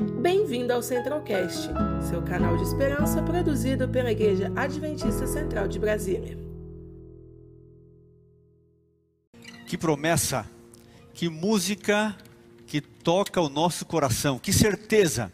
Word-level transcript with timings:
Bem-vindo 0.00 0.72
ao 0.72 0.82
Centralcast, 0.82 1.68
seu 2.08 2.22
canal 2.22 2.56
de 2.56 2.62
esperança 2.62 3.22
produzido 3.22 3.86
pela 3.86 4.10
Igreja 4.10 4.50
Adventista 4.56 5.26
Central 5.26 5.68
de 5.68 5.78
Brasília. 5.78 6.38
Que 9.68 9.76
promessa, 9.76 10.48
que 11.12 11.28
música 11.28 12.16
que 12.66 12.80
toca 12.80 13.42
o 13.42 13.50
nosso 13.50 13.84
coração, 13.84 14.38
que 14.38 14.54
certeza 14.54 15.30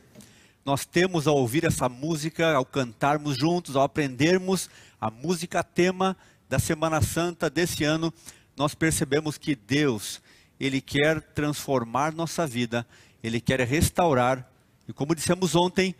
nós 0.64 0.84
temos 0.84 1.28
ao 1.28 1.36
ouvir 1.36 1.64
essa 1.64 1.88
música, 1.88 2.52
ao 2.52 2.64
cantarmos 2.64 3.38
juntos, 3.38 3.76
ao 3.76 3.84
aprendermos 3.84 4.68
a 5.00 5.12
música 5.12 5.62
tema 5.62 6.16
da 6.48 6.58
Semana 6.58 7.00
Santa 7.00 7.48
desse 7.48 7.84
ano, 7.84 8.12
nós 8.56 8.74
percebemos 8.74 9.38
que 9.38 9.54
Deus, 9.54 10.20
Ele 10.58 10.80
quer 10.80 11.22
transformar 11.22 12.12
nossa 12.12 12.44
vida, 12.48 12.84
Ele 13.22 13.40
quer 13.40 13.60
restaurar, 13.60 14.55
e 14.88 14.92
como 14.92 15.14
dissemos 15.14 15.54
ontem, 15.54 15.94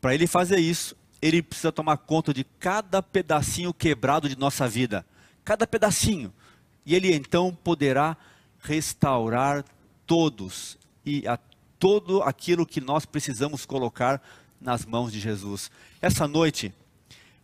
para 0.00 0.14
Ele 0.14 0.26
fazer 0.26 0.58
isso, 0.58 0.96
Ele 1.20 1.42
precisa 1.42 1.70
tomar 1.70 1.96
conta 1.98 2.34
de 2.34 2.44
cada 2.44 3.02
pedacinho 3.02 3.72
quebrado 3.72 4.28
de 4.28 4.36
nossa 4.36 4.68
vida, 4.68 5.06
cada 5.44 5.66
pedacinho, 5.66 6.32
e 6.84 6.94
Ele 6.94 7.14
então 7.14 7.56
poderá 7.62 8.16
restaurar 8.60 9.64
todos 10.06 10.78
e 11.04 11.26
a 11.26 11.38
todo 11.78 12.22
aquilo 12.22 12.66
que 12.66 12.80
nós 12.80 13.04
precisamos 13.04 13.66
colocar 13.66 14.22
nas 14.60 14.84
mãos 14.84 15.12
de 15.12 15.18
Jesus. 15.18 15.70
Essa 16.00 16.28
noite, 16.28 16.72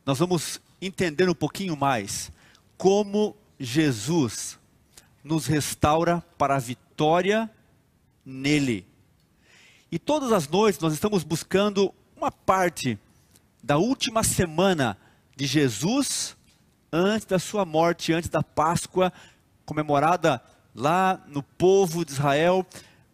nós 0.07 0.19
vamos 0.19 0.61
entender 0.81 1.29
um 1.29 1.35
pouquinho 1.35 1.77
mais 1.77 2.31
como 2.77 3.37
Jesus 3.59 4.59
nos 5.25 5.47
restaura 5.47 6.23
para 6.39 6.57
a 6.57 6.61
vitória 6.61 7.51
nele. 8.25 8.87
E 9.91 9.99
todas 9.99 10.33
as 10.33 10.47
noites 10.47 10.79
nós 10.81 10.93
estamos 10.93 11.25
buscando 11.25 11.95
uma 12.15 12.31
parte 12.31 12.99
da 13.63 13.79
última 13.79 14.23
semana 14.23 14.99
de 15.35 15.47
Jesus 15.47 16.37
antes 16.93 17.27
da 17.27 17.39
sua 17.39 17.65
morte, 17.65 18.13
antes 18.13 18.29
da 18.29 18.43
Páscoa, 18.43 19.11
comemorada 19.65 20.43
lá 20.75 21.25
no 21.29 21.43
povo 21.43 22.05
de 22.05 22.13
Israel, 22.13 22.67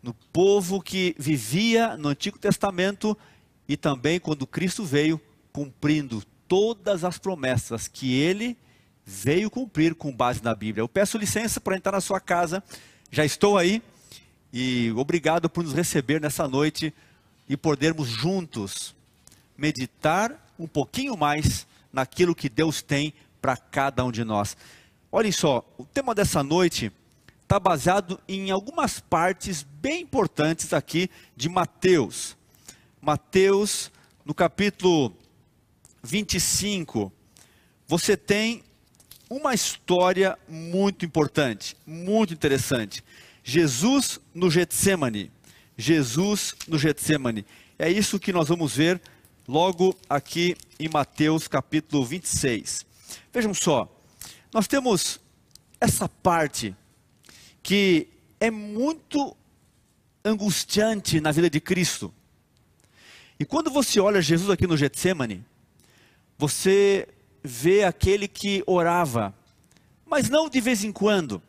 no 0.02 0.12
povo 0.32 0.82
que 0.82 1.14
vivia 1.16 1.96
no 1.96 2.08
Antigo 2.08 2.40
Testamento 2.40 3.16
e 3.68 3.76
também 3.76 4.18
quando 4.18 4.44
Cristo 4.44 4.84
veio, 4.84 5.20
cumprindo 5.52 6.24
todas 6.48 7.04
as 7.04 7.18
promessas 7.18 7.86
que 7.86 8.14
ele 8.14 8.58
veio 9.06 9.48
cumprir 9.48 9.94
com 9.94 10.10
base 10.10 10.42
na 10.42 10.54
Bíblia. 10.56 10.82
Eu 10.82 10.88
peço 10.88 11.18
licença 11.18 11.60
para 11.60 11.76
entrar 11.76 11.92
na 11.92 12.00
sua 12.00 12.18
casa, 12.18 12.64
já 13.12 13.24
estou 13.24 13.56
aí 13.56 13.80
e 14.56 14.92
obrigado 14.92 15.50
por 15.50 15.64
nos 15.64 15.72
receber 15.72 16.20
nessa 16.20 16.46
noite 16.46 16.94
e 17.48 17.56
podermos 17.56 18.06
juntos 18.06 18.94
meditar 19.58 20.54
um 20.56 20.68
pouquinho 20.68 21.16
mais 21.16 21.66
naquilo 21.92 22.36
que 22.36 22.48
Deus 22.48 22.80
tem 22.80 23.12
para 23.42 23.56
cada 23.56 24.04
um 24.04 24.12
de 24.12 24.22
nós. 24.22 24.56
Olhem 25.10 25.32
só, 25.32 25.68
o 25.76 25.84
tema 25.84 26.14
dessa 26.14 26.44
noite 26.44 26.92
está 27.42 27.58
baseado 27.58 28.20
em 28.28 28.52
algumas 28.52 29.00
partes 29.00 29.64
bem 29.64 30.02
importantes 30.02 30.72
aqui 30.72 31.10
de 31.36 31.48
Mateus. 31.48 32.36
Mateus, 33.02 33.90
no 34.24 34.32
capítulo 34.32 35.12
25, 36.00 37.12
você 37.88 38.16
tem 38.16 38.62
uma 39.28 39.52
história 39.52 40.38
muito 40.48 41.04
importante, 41.04 41.76
muito 41.84 42.32
interessante. 42.32 43.02
Jesus 43.46 44.18
no 44.34 44.50
Getsemane. 44.50 45.30
Jesus 45.76 46.54
no 46.66 46.78
Getsemane. 46.78 47.44
É 47.78 47.90
isso 47.90 48.18
que 48.18 48.32
nós 48.32 48.48
vamos 48.48 48.74
ver 48.74 49.00
logo 49.46 49.94
aqui 50.08 50.56
em 50.80 50.88
Mateus 50.88 51.46
capítulo 51.46 52.06
26. 52.06 52.86
Vejam 53.30 53.52
só, 53.52 53.86
nós 54.50 54.66
temos 54.66 55.20
essa 55.78 56.08
parte 56.08 56.74
que 57.62 58.08
é 58.40 58.50
muito 58.50 59.36
angustiante 60.24 61.20
na 61.20 61.30
vida 61.30 61.50
de 61.50 61.60
Cristo. 61.60 62.14
E 63.38 63.44
quando 63.44 63.70
você 63.70 64.00
olha 64.00 64.22
Jesus 64.22 64.48
aqui 64.48 64.66
no 64.66 64.76
Getsemane, 64.76 65.44
você 66.38 67.06
vê 67.42 67.84
aquele 67.84 68.26
que 68.26 68.64
orava, 68.66 69.34
mas 70.06 70.30
não 70.30 70.48
de 70.48 70.62
vez 70.62 70.82
em 70.82 70.92
quando. 70.92 71.42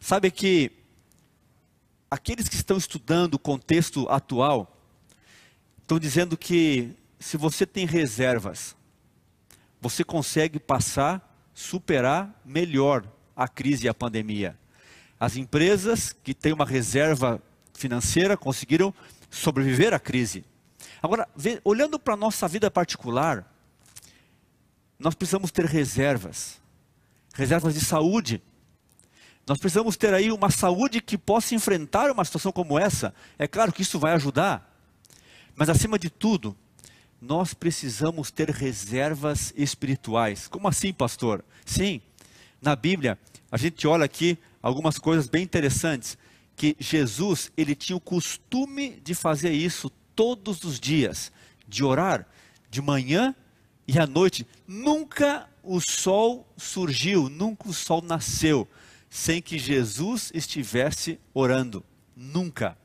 Sabe 0.00 0.32
que 0.32 0.72
aqueles 2.10 2.48
que 2.48 2.54
estão 2.54 2.76
estudando 2.76 3.34
o 3.34 3.38
contexto 3.38 4.08
atual 4.08 4.76
estão 5.82 5.98
dizendo 5.98 6.36
que 6.36 6.94
se 7.18 7.36
você 7.36 7.64
tem 7.64 7.86
reservas, 7.86 8.76
você 9.80 10.04
consegue 10.04 10.58
passar, 10.58 11.48
superar 11.54 12.40
melhor 12.44 13.04
a 13.34 13.46
crise 13.48 13.86
e 13.86 13.88
a 13.88 13.94
pandemia. 13.94 14.58
As 15.18 15.36
empresas 15.36 16.12
que 16.12 16.34
têm 16.34 16.52
uma 16.52 16.66
reserva 16.66 17.42
financeira 17.72 18.36
conseguiram 18.36 18.92
sobreviver 19.30 19.94
à 19.94 19.98
crise. 19.98 20.44
Agora, 21.02 21.28
olhando 21.64 21.98
para 21.98 22.14
a 22.14 22.16
nossa 22.16 22.48
vida 22.48 22.70
particular, 22.70 23.50
nós 24.98 25.14
precisamos 25.14 25.50
ter 25.50 25.66
reservas, 25.66 26.60
reservas 27.34 27.74
de 27.74 27.80
saúde. 27.80 28.42
Nós 29.46 29.60
precisamos 29.60 29.96
ter 29.96 30.12
aí 30.12 30.32
uma 30.32 30.50
saúde 30.50 31.00
que 31.00 31.16
possa 31.16 31.54
enfrentar 31.54 32.10
uma 32.10 32.24
situação 32.24 32.50
como 32.50 32.76
essa. 32.76 33.14
É 33.38 33.46
claro 33.46 33.72
que 33.72 33.82
isso 33.82 33.96
vai 33.96 34.12
ajudar, 34.14 34.76
mas 35.54 35.68
acima 35.68 35.96
de 35.96 36.10
tudo, 36.10 36.56
nós 37.20 37.54
precisamos 37.54 38.32
ter 38.32 38.50
reservas 38.50 39.54
espirituais. 39.56 40.48
Como 40.48 40.66
assim, 40.66 40.92
pastor? 40.92 41.44
Sim, 41.64 42.00
na 42.60 42.74
Bíblia, 42.74 43.16
a 43.50 43.56
gente 43.56 43.86
olha 43.86 44.04
aqui 44.04 44.36
algumas 44.60 44.98
coisas 44.98 45.28
bem 45.28 45.44
interessantes, 45.44 46.18
que 46.56 46.76
Jesus, 46.80 47.52
ele 47.56 47.76
tinha 47.76 47.96
o 47.96 48.00
costume 48.00 49.00
de 49.04 49.14
fazer 49.14 49.52
isso 49.52 49.90
todos 50.16 50.64
os 50.64 50.80
dias, 50.80 51.30
de 51.68 51.84
orar 51.84 52.26
de 52.68 52.82
manhã 52.82 53.32
e 53.86 53.96
à 53.96 54.08
noite. 54.08 54.44
Nunca 54.66 55.48
o 55.62 55.80
sol 55.80 56.52
surgiu, 56.56 57.28
nunca 57.28 57.68
o 57.68 57.72
sol 57.72 58.02
nasceu 58.02 58.66
sem 59.08 59.40
que 59.40 59.58
Jesus 59.58 60.30
estivesse 60.34 61.18
orando. 61.32 61.84
Nunca. 62.14 62.76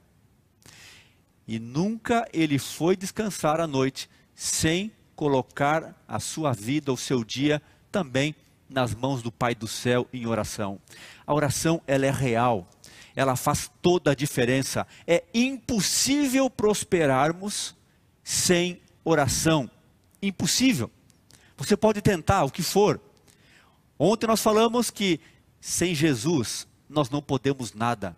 E 1.47 1.59
nunca 1.59 2.27
ele 2.31 2.57
foi 2.59 2.95
descansar 2.95 3.59
à 3.59 3.67
noite 3.67 4.09
sem 4.33 4.91
colocar 5.15 5.95
a 6.07 6.19
sua 6.19 6.53
vida, 6.53 6.91
o 6.91 6.97
seu 6.97 7.23
dia 7.23 7.61
também 7.91 8.35
nas 8.69 8.95
mãos 8.95 9.21
do 9.21 9.31
Pai 9.31 9.53
do 9.53 9.67
céu 9.67 10.07
em 10.13 10.25
oração. 10.25 10.79
A 11.27 11.33
oração 11.33 11.81
ela 11.85 12.05
é 12.05 12.11
real, 12.11 12.67
ela 13.15 13.35
faz 13.35 13.69
toda 13.81 14.11
a 14.11 14.15
diferença. 14.15 14.87
É 15.05 15.23
impossível 15.33 16.49
prosperarmos 16.49 17.75
sem 18.23 18.81
oração. 19.03 19.69
Impossível. 20.21 20.89
Você 21.57 21.75
pode 21.75 22.01
tentar 22.01 22.43
o 22.43 22.51
que 22.51 22.63
for. 22.63 22.99
Ontem 23.99 24.25
nós 24.25 24.41
falamos 24.41 24.89
que 24.89 25.19
sem 25.61 25.95
Jesus 25.95 26.67
nós 26.89 27.09
não 27.09 27.21
podemos 27.21 27.73
nada. 27.73 28.17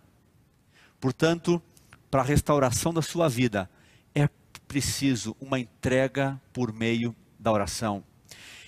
Portanto, 1.00 1.62
para 2.10 2.22
a 2.22 2.24
restauração 2.24 2.92
da 2.92 3.02
sua 3.02 3.28
vida, 3.28 3.70
é 4.14 4.28
preciso 4.66 5.36
uma 5.40 5.60
entrega 5.60 6.40
por 6.52 6.72
meio 6.72 7.14
da 7.38 7.52
oração. 7.52 8.02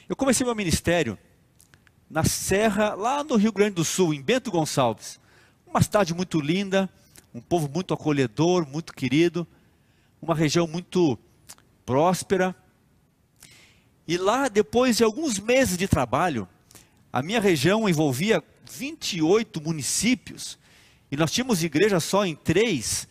Eu 0.08 0.14
comecei 0.14 0.44
meu 0.44 0.54
ministério 0.54 1.18
na 2.08 2.22
serra, 2.22 2.94
lá 2.94 3.24
no 3.24 3.36
Rio 3.36 3.50
Grande 3.50 3.74
do 3.74 3.84
Sul, 3.84 4.14
em 4.14 4.22
Bento 4.22 4.50
Gonçalves. 4.50 5.18
Uma 5.66 5.82
cidade 5.82 6.14
muito 6.14 6.40
linda, 6.40 6.88
um 7.34 7.40
povo 7.40 7.68
muito 7.68 7.92
acolhedor, 7.92 8.66
muito 8.66 8.92
querido, 8.92 9.46
uma 10.22 10.34
região 10.34 10.66
muito 10.66 11.18
próspera. 11.84 12.54
E 14.06 14.16
lá, 14.16 14.48
depois 14.48 14.98
de 14.98 15.04
alguns 15.04 15.40
meses 15.40 15.76
de 15.76 15.88
trabalho, 15.88 16.48
a 17.12 17.22
minha 17.22 17.40
região 17.40 17.88
envolvia 17.88 18.42
28 18.70 19.60
municípios, 19.60 20.58
e 21.10 21.16
nós 21.16 21.30
tínhamos 21.30 21.62
igreja 21.62 22.00
só 22.00 22.24
em 22.24 22.34
três, 22.34 23.08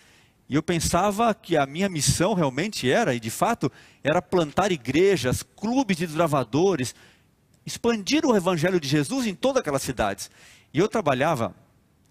e 0.48 0.56
eu 0.56 0.62
pensava 0.62 1.34
que 1.34 1.57
a 1.57 1.66
minha 1.66 1.90
missão 1.90 2.34
realmente 2.34 2.90
era, 2.90 3.16
e 3.16 3.19
de 3.19 3.31
fato, 3.31 3.72
era 4.04 4.22
plantar 4.22 4.72
igrejas, 4.72 5.42
clubes 5.42 5.98
de 5.98 6.06
desbravadores, 6.06 6.94
expandir 7.66 8.25
o 8.25 8.36
evangelho 8.36 8.80
de 8.80 8.88
Jesus 8.88 9.25
em 9.25 9.34
todas 9.34 9.62
aquelas 9.62 9.81
cidades. 9.81 10.30
E 10.72 10.78
eu 10.78 10.88
trabalhava 10.88 11.56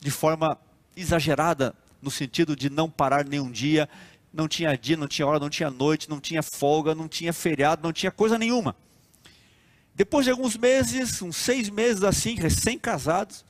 de 0.00 0.10
forma 0.10 0.58
exagerada, 0.96 1.74
no 2.02 2.10
sentido 2.10 2.56
de 2.56 2.68
não 2.68 2.90
parar 2.90 3.24
nenhum 3.24 3.50
dia, 3.50 3.88
não 4.32 4.48
tinha 4.48 4.76
dia, 4.76 4.96
não 4.96 5.06
tinha 5.06 5.26
hora, 5.26 5.38
não 5.38 5.48
tinha 5.48 5.70
noite, 5.70 6.10
não 6.10 6.20
tinha 6.20 6.42
folga, 6.42 6.94
não 6.94 7.06
tinha 7.06 7.32
feriado, 7.32 7.82
não 7.82 7.92
tinha 7.92 8.10
coisa 8.10 8.36
nenhuma. 8.36 8.76
Depois 9.94 10.24
de 10.24 10.30
alguns 10.30 10.56
meses, 10.56 11.22
uns 11.22 11.36
seis 11.36 11.70
meses 11.70 12.02
assim, 12.02 12.34
recém-casados, 12.34 13.44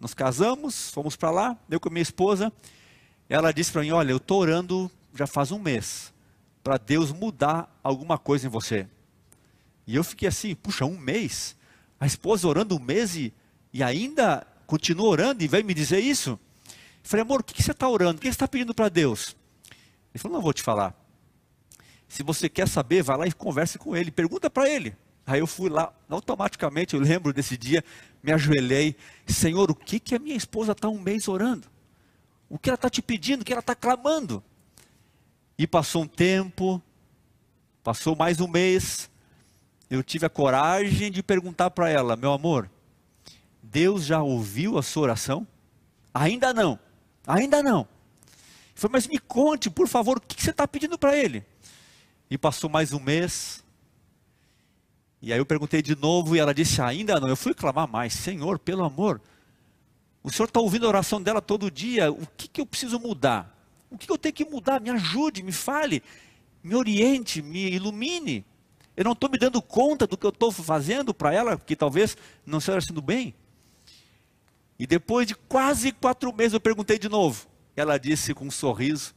nos 0.00 0.14
casamos, 0.14 0.90
fomos 0.90 1.14
para 1.14 1.30
lá, 1.30 1.58
eu 1.70 1.78
com 1.78 1.90
minha 1.90 2.02
esposa, 2.02 2.50
ela 3.28 3.52
disse 3.52 3.70
para 3.70 3.82
mim, 3.82 3.90
olha, 3.90 4.12
eu 4.12 4.16
estou 4.16 4.40
orando 4.40 4.90
já 5.14 5.26
faz 5.26 5.52
um 5.52 5.58
mês, 5.58 6.12
para 6.62 6.78
Deus 6.78 7.12
mudar 7.12 7.78
alguma 7.82 8.16
coisa 8.16 8.46
em 8.46 8.50
você. 8.50 8.86
E 9.86 9.96
eu 9.96 10.04
fiquei 10.04 10.28
assim, 10.28 10.54
puxa, 10.54 10.84
um 10.84 10.96
mês? 10.96 11.56
A 11.98 12.06
esposa 12.06 12.48
orando 12.48 12.76
um 12.76 12.80
mês 12.80 13.14
e, 13.16 13.34
e 13.72 13.82
ainda 13.82 14.46
continua 14.66 15.08
orando 15.08 15.42
e 15.42 15.48
vem 15.48 15.62
me 15.62 15.74
dizer 15.74 16.00
isso? 16.00 16.38
Eu 16.64 16.68
falei, 17.02 17.22
amor, 17.22 17.40
o 17.40 17.44
que, 17.44 17.52
que 17.52 17.62
você 17.62 17.72
está 17.72 17.88
orando? 17.88 18.18
O 18.18 18.20
que 18.20 18.26
você 18.26 18.30
está 18.30 18.48
pedindo 18.48 18.72
para 18.72 18.88
Deus? 18.88 19.36
Ele 20.14 20.22
falou, 20.22 20.38
não 20.38 20.42
vou 20.42 20.52
te 20.52 20.62
falar. 20.62 20.94
Se 22.08 22.22
você 22.22 22.48
quer 22.48 22.68
saber, 22.68 23.02
vai 23.02 23.16
lá 23.16 23.26
e 23.26 23.32
converse 23.32 23.78
com 23.78 23.96
ele, 23.96 24.10
pergunta 24.10 24.48
para 24.48 24.68
ele. 24.68 24.96
Aí 25.26 25.40
eu 25.40 25.46
fui 25.46 25.70
lá, 25.70 25.92
automaticamente, 26.08 26.94
eu 26.94 27.00
lembro 27.00 27.32
desse 27.32 27.56
dia, 27.56 27.84
me 28.22 28.32
ajoelhei, 28.32 28.96
Senhor, 29.26 29.70
o 29.70 29.74
que, 29.74 30.00
que 30.00 30.14
a 30.14 30.18
minha 30.18 30.36
esposa 30.36 30.72
está 30.72 30.88
um 30.88 30.98
mês 30.98 31.28
orando? 31.28 31.68
O 32.48 32.58
que 32.58 32.68
ela 32.68 32.74
está 32.74 32.90
te 32.90 33.00
pedindo, 33.00 33.42
o 33.42 33.44
que 33.44 33.52
ela 33.52 33.60
está 33.60 33.74
clamando? 33.74 34.42
E 35.56 35.66
passou 35.66 36.02
um 36.02 36.06
tempo, 36.08 36.82
passou 37.82 38.16
mais 38.16 38.40
um 38.40 38.48
mês, 38.48 39.10
eu 39.88 40.02
tive 40.02 40.26
a 40.26 40.30
coragem 40.30 41.10
de 41.10 41.22
perguntar 41.22 41.70
para 41.70 41.88
ela, 41.88 42.16
meu 42.16 42.32
amor, 42.32 42.70
Deus 43.62 44.04
já 44.04 44.22
ouviu 44.22 44.78
a 44.78 44.82
sua 44.82 45.04
oração? 45.04 45.46
Ainda 46.12 46.52
não, 46.52 46.78
ainda 47.26 47.62
não. 47.62 47.86
Falei, 48.74 48.92
mas 48.92 49.06
me 49.06 49.18
conte, 49.18 49.68
por 49.68 49.86
favor, 49.86 50.16
o 50.16 50.20
que 50.20 50.42
você 50.42 50.50
está 50.50 50.66
pedindo 50.66 50.98
para 50.98 51.16
ele? 51.16 51.44
E 52.30 52.38
passou 52.38 52.70
mais 52.70 52.92
um 52.92 53.00
mês, 53.00 53.62
e 55.22 55.32
aí 55.32 55.38
eu 55.38 55.44
perguntei 55.44 55.82
de 55.82 55.94
novo 55.94 56.34
e 56.34 56.38
ela 56.38 56.54
disse: 56.54 56.80
Ainda 56.80 57.20
não. 57.20 57.28
Eu 57.28 57.36
fui 57.36 57.52
clamar 57.52 57.86
mais: 57.86 58.14
Senhor, 58.14 58.58
pelo 58.58 58.84
amor, 58.84 59.20
o 60.22 60.30
Senhor 60.30 60.46
está 60.46 60.60
ouvindo 60.60 60.86
a 60.86 60.88
oração 60.88 61.20
dela 61.20 61.42
todo 61.42 61.70
dia. 61.70 62.10
O 62.10 62.26
que, 62.36 62.48
que 62.48 62.60
eu 62.60 62.66
preciso 62.66 62.98
mudar? 62.98 63.54
O 63.90 63.98
que, 63.98 64.06
que 64.06 64.12
eu 64.12 64.18
tenho 64.18 64.34
que 64.34 64.44
mudar? 64.44 64.80
Me 64.80 64.90
ajude, 64.90 65.42
me 65.42 65.52
fale, 65.52 66.02
me 66.62 66.74
oriente, 66.74 67.42
me 67.42 67.70
ilumine. 67.70 68.44
Eu 68.96 69.04
não 69.04 69.12
estou 69.12 69.30
me 69.30 69.38
dando 69.38 69.60
conta 69.60 70.06
do 70.06 70.16
que 70.16 70.24
eu 70.24 70.30
estou 70.30 70.50
fazendo 70.50 71.12
para 71.12 71.32
ela, 71.32 71.56
que 71.58 71.76
talvez 71.76 72.16
não 72.46 72.58
esteja 72.58 72.80
sendo 72.80 73.02
bem. 73.02 73.34
E 74.78 74.86
depois 74.86 75.26
de 75.26 75.34
quase 75.34 75.92
quatro 75.92 76.34
meses 76.34 76.54
eu 76.54 76.60
perguntei 76.60 76.98
de 76.98 77.08
novo. 77.08 77.46
Ela 77.76 77.98
disse 77.98 78.32
com 78.32 78.46
um 78.46 78.50
sorriso: 78.50 79.14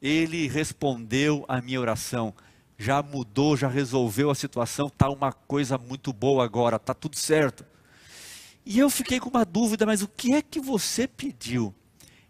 Ele 0.00 0.46
respondeu 0.46 1.44
a 1.48 1.60
minha 1.60 1.80
oração 1.80 2.32
já 2.80 3.02
mudou, 3.02 3.58
já 3.58 3.68
resolveu 3.68 4.30
a 4.30 4.34
situação, 4.34 4.86
está 4.86 5.10
uma 5.10 5.34
coisa 5.34 5.76
muito 5.76 6.14
boa 6.14 6.42
agora, 6.42 6.76
está 6.76 6.94
tudo 6.94 7.14
certo. 7.14 7.62
E 8.64 8.78
eu 8.78 8.88
fiquei 8.88 9.20
com 9.20 9.28
uma 9.28 9.44
dúvida, 9.44 9.84
mas 9.84 10.00
o 10.00 10.08
que 10.08 10.32
é 10.32 10.40
que 10.40 10.58
você 10.58 11.06
pediu? 11.06 11.74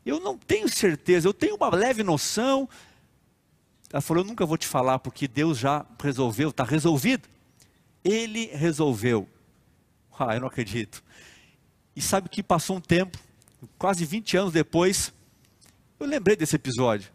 Eu 0.04 0.18
não 0.18 0.36
tenho 0.36 0.68
certeza, 0.68 1.28
eu 1.28 1.32
tenho 1.32 1.54
uma 1.54 1.72
leve 1.72 2.02
noção. 2.02 2.68
Ela 3.92 4.00
falou: 4.00 4.24
Eu 4.24 4.26
nunca 4.26 4.44
vou 4.44 4.58
te 4.58 4.66
falar, 4.66 4.98
porque 4.98 5.28
Deus 5.28 5.56
já 5.56 5.86
resolveu, 6.02 6.50
está 6.50 6.64
resolvido. 6.64 7.28
Ele 8.02 8.46
resolveu. 8.46 9.28
Ah, 10.18 10.34
eu 10.34 10.40
não 10.40 10.48
acredito. 10.48 11.00
E 11.94 12.02
sabe 12.02 12.28
que 12.28 12.42
passou 12.42 12.76
um 12.76 12.80
tempo, 12.80 13.18
quase 13.78 14.04
20 14.04 14.36
anos 14.36 14.52
depois, 14.52 15.14
eu 16.00 16.06
lembrei 16.06 16.34
desse 16.34 16.56
episódio. 16.56 17.12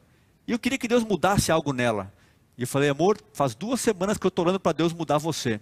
E 0.47 0.53
eu 0.53 0.59
queria 0.59 0.77
que 0.77 0.87
Deus 0.87 1.03
mudasse 1.03 1.51
algo 1.51 1.73
nela. 1.73 2.14
E 2.57 2.63
eu 2.63 2.67
falei, 2.67 2.89
amor, 2.89 3.17
faz 3.33 3.53
duas 3.53 3.81
semanas 3.81 4.17
que 4.17 4.25
eu 4.25 4.29
estou 4.29 4.45
orando 4.45 4.59
para 4.59 4.71
Deus 4.71 4.93
mudar 4.93 5.17
você. 5.17 5.59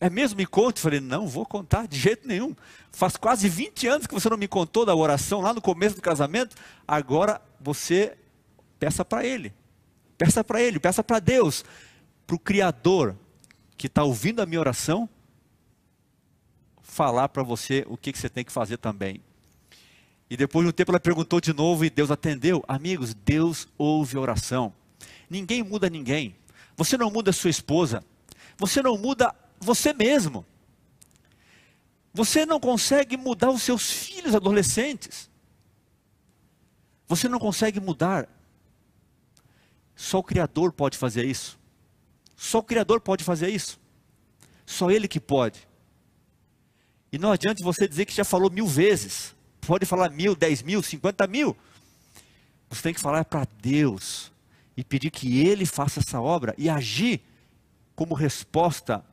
É 0.00 0.10
mesmo? 0.10 0.36
Me 0.36 0.46
conte. 0.46 0.78
Eu 0.78 0.82
falei, 0.82 1.00
não, 1.00 1.26
vou 1.26 1.44
contar 1.44 1.86
de 1.86 1.98
jeito 1.98 2.26
nenhum. 2.26 2.54
Faz 2.90 3.16
quase 3.16 3.48
20 3.48 3.86
anos 3.86 4.06
que 4.06 4.14
você 4.14 4.28
não 4.28 4.36
me 4.36 4.48
contou 4.48 4.84
da 4.84 4.94
oração 4.94 5.40
lá 5.40 5.52
no 5.52 5.60
começo 5.60 5.96
do 5.96 6.02
casamento. 6.02 6.56
Agora 6.86 7.40
você 7.60 8.16
peça 8.78 9.04
para 9.04 9.24
Ele. 9.24 9.52
Peça 10.16 10.42
para 10.42 10.62
Ele, 10.62 10.80
peça 10.80 11.04
para 11.04 11.18
Deus, 11.18 11.64
para 12.26 12.36
o 12.36 12.38
Criador 12.38 13.14
que 13.76 13.86
está 13.86 14.02
ouvindo 14.02 14.40
a 14.40 14.46
minha 14.46 14.60
oração, 14.60 15.08
falar 16.80 17.28
para 17.28 17.42
você 17.42 17.84
o 17.88 17.96
que, 17.96 18.10
que 18.10 18.18
você 18.18 18.28
tem 18.28 18.42
que 18.42 18.52
fazer 18.52 18.78
também. 18.78 19.20
E 20.30 20.36
depois 20.36 20.64
de 20.64 20.70
um 20.70 20.72
tempo 20.72 20.90
ela 20.90 20.98
perguntou 20.98 21.40
de 21.40 21.52
novo 21.52 21.84
e 21.84 21.90
Deus 21.90 22.10
atendeu. 22.10 22.64
Amigos, 22.66 23.12
Deus 23.12 23.68
ouve 23.76 24.16
a 24.16 24.20
oração. 24.20 24.72
Ninguém 25.28 25.62
muda 25.62 25.90
ninguém. 25.90 26.36
Você 26.76 26.96
não 26.96 27.10
muda 27.10 27.32
sua 27.32 27.50
esposa. 27.50 28.04
Você 28.58 28.82
não 28.82 28.96
muda 28.96 29.34
você 29.58 29.92
mesmo. 29.92 30.44
Você 32.12 32.46
não 32.46 32.60
consegue 32.60 33.16
mudar 33.16 33.50
os 33.50 33.62
seus 33.62 33.90
filhos 33.90 34.34
adolescentes. 34.34 35.30
Você 37.08 37.28
não 37.28 37.38
consegue 37.38 37.80
mudar. 37.80 38.28
Só 39.94 40.18
o 40.18 40.22
Criador 40.22 40.72
pode 40.72 40.96
fazer 40.96 41.24
isso. 41.24 41.58
Só 42.36 42.58
o 42.58 42.62
Criador 42.62 43.00
pode 43.00 43.24
fazer 43.24 43.48
isso. 43.48 43.78
Só 44.64 44.90
Ele 44.90 45.08
que 45.08 45.20
pode. 45.20 45.66
E 47.12 47.18
não 47.18 47.32
adianta 47.32 47.62
você 47.62 47.88
dizer 47.88 48.04
que 48.04 48.14
já 48.14 48.24
falou 48.24 48.50
mil 48.50 48.66
vezes. 48.66 49.34
Pode 49.60 49.86
falar 49.86 50.10
mil, 50.10 50.34
dez 50.34 50.62
mil, 50.62 50.82
cinquenta 50.82 51.26
mil. 51.26 51.56
Você 52.68 52.82
tem 52.82 52.94
que 52.94 53.00
falar 53.00 53.24
para 53.24 53.46
Deus 53.60 54.30
e 54.76 54.84
pedir 54.84 55.10
que 55.10 55.40
Ele 55.40 55.64
faça 55.64 56.00
essa 56.00 56.20
obra 56.20 56.54
e 56.58 56.68
agir 56.68 57.22
como 57.94 58.14
resposta 58.14 59.04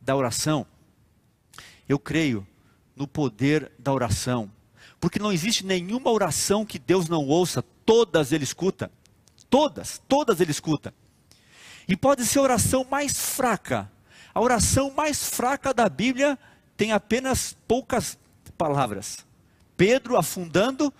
da 0.00 0.16
oração. 0.16 0.66
Eu 1.88 1.98
creio 1.98 2.46
no 2.96 3.06
poder 3.06 3.70
da 3.78 3.92
oração, 3.92 4.50
porque 4.98 5.18
não 5.18 5.32
existe 5.32 5.64
nenhuma 5.64 6.10
oração 6.10 6.64
que 6.64 6.78
Deus 6.78 7.08
não 7.08 7.26
ouça, 7.26 7.62
todas 7.84 8.32
Ele 8.32 8.44
escuta. 8.44 8.90
Todas, 9.48 10.00
todas 10.08 10.40
Ele 10.40 10.50
escuta. 10.50 10.94
E 11.88 11.96
pode 11.96 12.24
ser 12.24 12.38
a 12.38 12.42
oração 12.42 12.86
mais 12.88 13.18
fraca. 13.18 13.90
A 14.32 14.40
oração 14.40 14.92
mais 14.92 15.28
fraca 15.28 15.74
da 15.74 15.88
Bíblia 15.88 16.38
tem 16.76 16.92
apenas 16.92 17.56
poucas 17.66 18.16
palavras. 18.56 19.26
Pedro 19.76 20.16
afundando, 20.16 20.92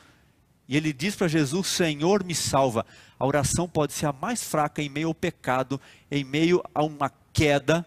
e 0.67 0.77
ele 0.77 0.93
diz 0.93 1.15
para 1.15 1.29
Jesus: 1.29 1.69
Senhor, 1.69 2.25
me 2.25 2.35
salva. 2.35 2.85
A 3.21 3.27
oração 3.27 3.69
pode 3.69 3.93
ser 3.93 4.07
a 4.07 4.15
mais 4.15 4.43
fraca 4.43 4.81
em 4.81 4.89
meio 4.89 5.09
ao 5.09 5.15
pecado, 5.15 5.79
em 6.11 6.25
meio 6.25 6.63
a 6.75 6.83
uma 6.83 7.13
queda, 7.35 7.87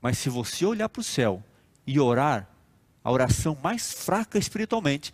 mas 0.00 0.16
se 0.16 0.30
você 0.30 0.64
olhar 0.64 0.88
para 0.88 1.00
o 1.00 1.04
céu 1.04 1.42
e 1.84 1.98
orar, 1.98 2.48
a 3.02 3.10
oração 3.10 3.58
mais 3.60 3.92
fraca 3.92 4.38
espiritualmente, 4.38 5.12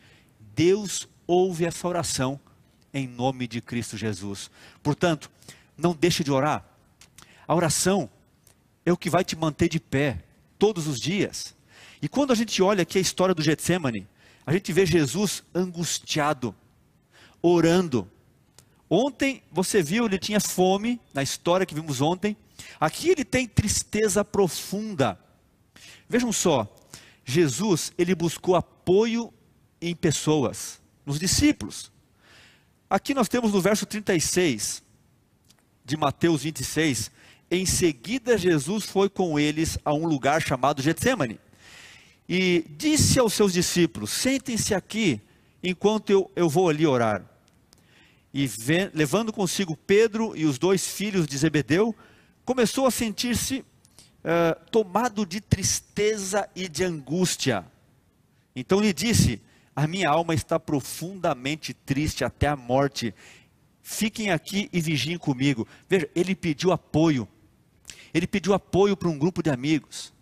Deus 0.55 1.09
ouve 1.27 1.65
essa 1.65 1.89
oração 1.89 2.39
em 2.93 3.09
nome 3.09 3.47
de 3.47 3.63
Cristo 3.63 3.97
Jesus. 3.97 4.51
Portanto, 4.83 5.31
não 5.75 5.95
deixe 5.95 6.23
de 6.23 6.31
orar. 6.31 6.63
A 7.49 7.55
oração 7.55 8.11
é 8.85 8.93
o 8.93 8.97
que 8.97 9.09
vai 9.09 9.25
te 9.25 9.37
manter 9.37 9.71
de 9.71 9.81
pé 9.81 10.23
todos 10.59 10.87
os 10.87 11.01
dias. 11.01 11.57
E 12.03 12.09
quando 12.09 12.31
a 12.31 12.37
gente 12.37 12.63
olha 12.63 12.83
aqui 12.83 12.99
a 12.99 13.01
história 13.01 13.35
do 13.35 13.43
Getsemane, 13.43 14.07
a 14.45 14.53
gente 14.53 14.71
vê 14.71 14.85
Jesus 14.85 15.43
angustiado, 15.55 16.55
orando, 17.41 18.07
Ontem 18.93 19.41
você 19.53 19.81
viu, 19.81 20.07
ele 20.07 20.19
tinha 20.19 20.41
fome, 20.41 21.01
na 21.15 21.23
história 21.23 21.65
que 21.65 21.77
vimos 21.77 22.01
ontem. 22.01 22.37
Aqui 22.81 23.09
ele 23.09 23.25
tem 23.25 23.47
tristeza 23.47 24.25
profunda. 24.25 25.17
Vejam 26.09 26.33
só, 26.33 26.69
Jesus, 27.25 27.93
ele 27.97 28.17
buscou 28.17 28.57
apoio 28.57 29.33
em 29.81 29.95
pessoas, 29.95 30.81
nos 31.07 31.21
discípulos. 31.21 31.93
Aqui 32.89 33.15
nós 33.15 33.29
temos 33.29 33.53
no 33.53 33.61
verso 33.61 33.87
36 33.87 34.83
de 35.85 35.97
Mateus 35.97 36.43
26, 36.43 37.13
em 37.49 37.65
seguida 37.65 38.37
Jesus 38.37 38.87
foi 38.87 39.09
com 39.09 39.39
eles 39.39 39.79
a 39.85 39.95
um 39.95 40.05
lugar 40.05 40.43
chamado 40.43 40.83
Getsemane. 40.83 41.39
E 42.29 42.65
disse 42.77 43.21
aos 43.21 43.35
seus 43.35 43.53
discípulos: 43.53 44.11
Sentem-se 44.11 44.75
aqui 44.75 45.21
enquanto 45.63 46.11
eu, 46.11 46.31
eu 46.35 46.49
vou 46.49 46.69
ali 46.69 46.87
orar 46.87 47.30
e 48.33 48.49
levando 48.95 49.33
consigo 49.33 49.77
Pedro 49.77 50.37
e 50.37 50.45
os 50.45 50.59
dois 50.59 50.87
filhos 50.87 51.27
de 51.27 51.37
Zebedeu, 51.37 51.95
começou 52.45 52.87
a 52.87 52.91
sentir-se 52.91 53.59
uh, 53.59 54.71
tomado 54.71 55.27
de 55.27 55.41
tristeza 55.41 56.49
e 56.55 56.69
de 56.69 56.85
angústia. 56.85 57.65
Então 58.55 58.81
lhe 58.81 58.93
disse: 58.93 59.43
A 59.75 59.87
minha 59.87 60.09
alma 60.09 60.33
está 60.33 60.61
profundamente 60.61 61.75
triste 61.75 62.25
até 62.25 62.47
a 62.47 62.57
morte. 62.57 63.15
Fiquem 63.83 64.31
aqui 64.31 64.69
e 64.73 64.81
vigiem 64.81 65.19
comigo. 65.19 65.67
Veja, 65.89 66.09
ele 66.15 66.35
pediu 66.35 66.71
apoio. 66.71 67.27
Ele 68.15 68.27
pediu 68.27 68.55
apoio 68.55 68.97
para 68.97 69.09
um 69.09 69.19
grupo 69.19 69.43
de 69.43 69.51
amigos. 69.51 70.13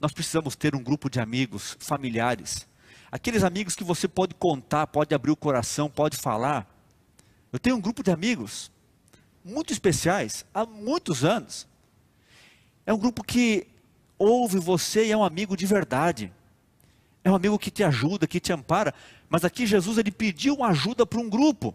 Nós 0.00 0.12
precisamos 0.12 0.54
ter 0.54 0.74
um 0.74 0.82
grupo 0.82 1.08
de 1.08 1.18
amigos, 1.18 1.76
familiares. 1.80 2.66
Aqueles 3.10 3.42
amigos 3.42 3.74
que 3.74 3.84
você 3.84 4.06
pode 4.06 4.34
contar, 4.34 4.86
pode 4.88 5.14
abrir 5.14 5.30
o 5.30 5.36
coração, 5.36 5.88
pode 5.88 6.16
falar 6.16 6.73
eu 7.54 7.58
tenho 7.60 7.76
um 7.76 7.80
grupo 7.80 8.02
de 8.02 8.10
amigos 8.10 8.68
muito 9.44 9.72
especiais 9.72 10.44
há 10.52 10.66
muitos 10.66 11.24
anos. 11.24 11.68
É 12.84 12.92
um 12.92 12.98
grupo 12.98 13.22
que 13.22 13.68
ouve 14.18 14.58
você 14.58 15.06
e 15.06 15.12
é 15.12 15.16
um 15.16 15.22
amigo 15.22 15.56
de 15.56 15.64
verdade. 15.64 16.32
É 17.22 17.30
um 17.30 17.36
amigo 17.36 17.56
que 17.56 17.70
te 17.70 17.84
ajuda, 17.84 18.26
que 18.26 18.40
te 18.40 18.52
ampara. 18.52 18.92
Mas 19.28 19.44
aqui 19.44 19.68
Jesus 19.68 19.98
ele 19.98 20.10
pediu 20.10 20.64
ajuda 20.64 21.06
para 21.06 21.20
um 21.20 21.30
grupo. 21.30 21.72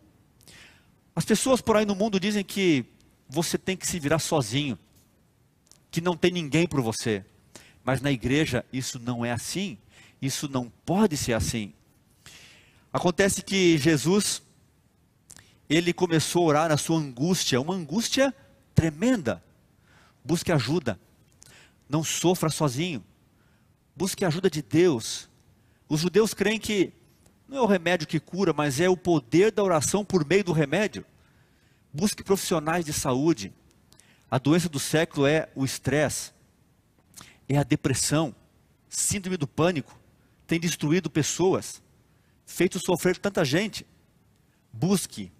As 1.15 1.23
pessoas 1.23 1.61
por 1.61 1.77
aí 1.77 1.85
no 1.85 1.95
mundo 1.95 2.19
dizem 2.19 2.43
que 2.43 2.85
você 3.29 3.57
tem 3.57 3.77
que 3.77 3.87
se 3.87 4.01
virar 4.01 4.19
sozinho, 4.19 4.77
que 5.89 6.01
não 6.01 6.17
tem 6.17 6.29
ninguém 6.29 6.67
por 6.67 6.81
você. 6.81 7.23
Mas 7.85 8.01
na 8.01 8.11
igreja 8.11 8.65
isso 8.73 8.99
não 8.99 9.23
é 9.23 9.31
assim, 9.31 9.77
isso 10.21 10.49
não 10.49 10.69
pode 10.85 11.15
ser 11.15 11.31
assim. 11.31 11.71
Acontece 12.91 13.41
que 13.41 13.77
Jesus, 13.77 14.41
ele 15.69 15.93
começou 15.93 16.43
a 16.43 16.47
orar 16.47 16.69
na 16.69 16.77
sua 16.77 16.97
angústia, 16.97 17.61
uma 17.61 17.75
angústia 17.75 18.33
tremenda. 18.73 19.43
Busque 20.25 20.51
ajuda, 20.51 20.99
não 21.87 22.03
sofra 22.03 22.49
sozinho, 22.49 23.03
busque 23.95 24.25
ajuda 24.25 24.49
de 24.49 24.61
Deus. 24.61 25.29
Os 25.87 26.01
judeus 26.01 26.33
creem 26.33 26.59
que 26.59 26.91
não 27.47 27.57
é 27.57 27.61
o 27.61 27.65
remédio 27.65 28.07
que 28.07 28.19
cura, 28.19 28.51
mas 28.53 28.79
é 28.79 28.89
o 28.89 28.97
poder 28.97 29.51
da 29.51 29.63
oração 29.63 30.03
por 30.03 30.25
meio 30.25 30.43
do 30.43 30.51
remédio. 30.51 31.05
Busque 31.93 32.23
profissionais 32.23 32.85
de 32.85 32.93
saúde. 32.93 33.53
A 34.29 34.37
doença 34.37 34.69
do 34.69 34.79
século 34.79 35.25
é 35.25 35.49
o 35.55 35.65
estresse, 35.65 36.31
é 37.47 37.57
a 37.57 37.63
depressão, 37.63 38.35
síndrome 38.87 39.37
do 39.37 39.47
pânico, 39.47 39.97
tem 40.45 40.59
destruído 40.59 41.09
pessoas, 41.09 41.81
feito 42.45 42.79
sofrer 42.79 43.17
tanta 43.17 43.43
gente. 43.43 43.87
Busque, 44.71 45.31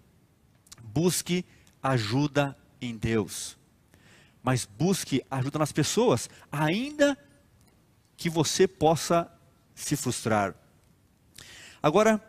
busque 0.92 1.44
ajuda 1.82 2.56
em 2.80 2.96
Deus. 2.96 3.56
Mas 4.42 4.64
busque 4.64 5.22
ajuda 5.30 5.58
nas 5.58 5.72
pessoas, 5.72 6.28
ainda 6.50 7.16
que 8.16 8.28
você 8.30 8.66
possa 8.66 9.30
se 9.74 9.96
frustrar. 9.96 10.54
Agora, 11.82 12.22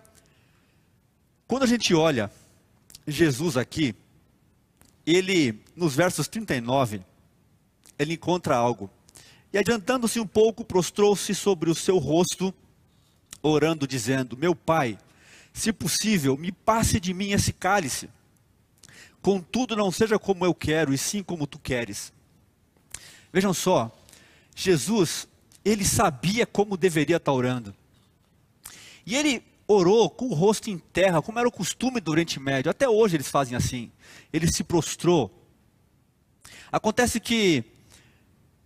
quando 1.48 1.64
a 1.64 1.68
gente 1.68 1.94
olha 1.94 2.32
Jesus 3.08 3.58
aqui, 3.58 3.96
ele, 5.06 5.62
nos 5.76 5.96
versos 5.96 6.28
39, 6.28 7.02
ele 7.98 8.14
encontra 8.14 8.56
algo. 8.56 8.90
E 9.52 9.58
adiantando-se 9.58 10.20
um 10.20 10.28
pouco, 10.28 10.64
prostrou-se 10.64 11.36
sobre 11.36 11.70
o 11.70 11.76
seu 11.76 11.98
rosto, 11.98 12.54
orando, 13.42 13.86
dizendo: 13.86 14.38
Meu 14.38 14.56
pai, 14.56 14.98
se 15.54 15.74
possível, 15.74 16.38
me 16.38 16.52
passe 16.52 17.00
de 17.00 17.14
mim 17.14 17.32
esse 17.32 17.52
cálice. 17.52 18.10
Contudo, 19.22 19.76
não 19.76 19.92
seja 19.92 20.18
como 20.18 20.46
eu 20.46 20.54
quero, 20.54 20.94
e 20.94 20.98
sim 20.98 21.22
como 21.22 21.46
tu 21.46 21.60
queres. 21.60 22.12
Vejam 23.32 23.54
só, 23.54 23.92
Jesus, 24.56 25.28
ele 25.64 25.86
sabia 25.86 26.46
como 26.46 26.76
deveria 26.76 27.18
estar 27.18 27.32
orando. 27.32 27.76
E 29.06 29.16
ele 29.16 29.44
orou 29.68 30.10
com 30.10 30.26
o 30.26 30.34
rosto 30.34 30.70
em 30.70 30.78
terra, 30.78 31.22
como 31.22 31.40
era 31.40 31.48
o 31.48 31.52
costume 31.52 32.02
do 32.02 32.12
Oriente 32.12 32.40
Médio. 32.40 32.72
Até 32.72 32.90
hoje 32.90 33.16
eles 33.16 33.30
fazem 33.30 33.56
assim. 33.56 33.92
Ele 34.34 34.52
se 34.52 34.64
prostrou. 34.64 35.32
Acontece 36.72 37.20
que 37.20 37.64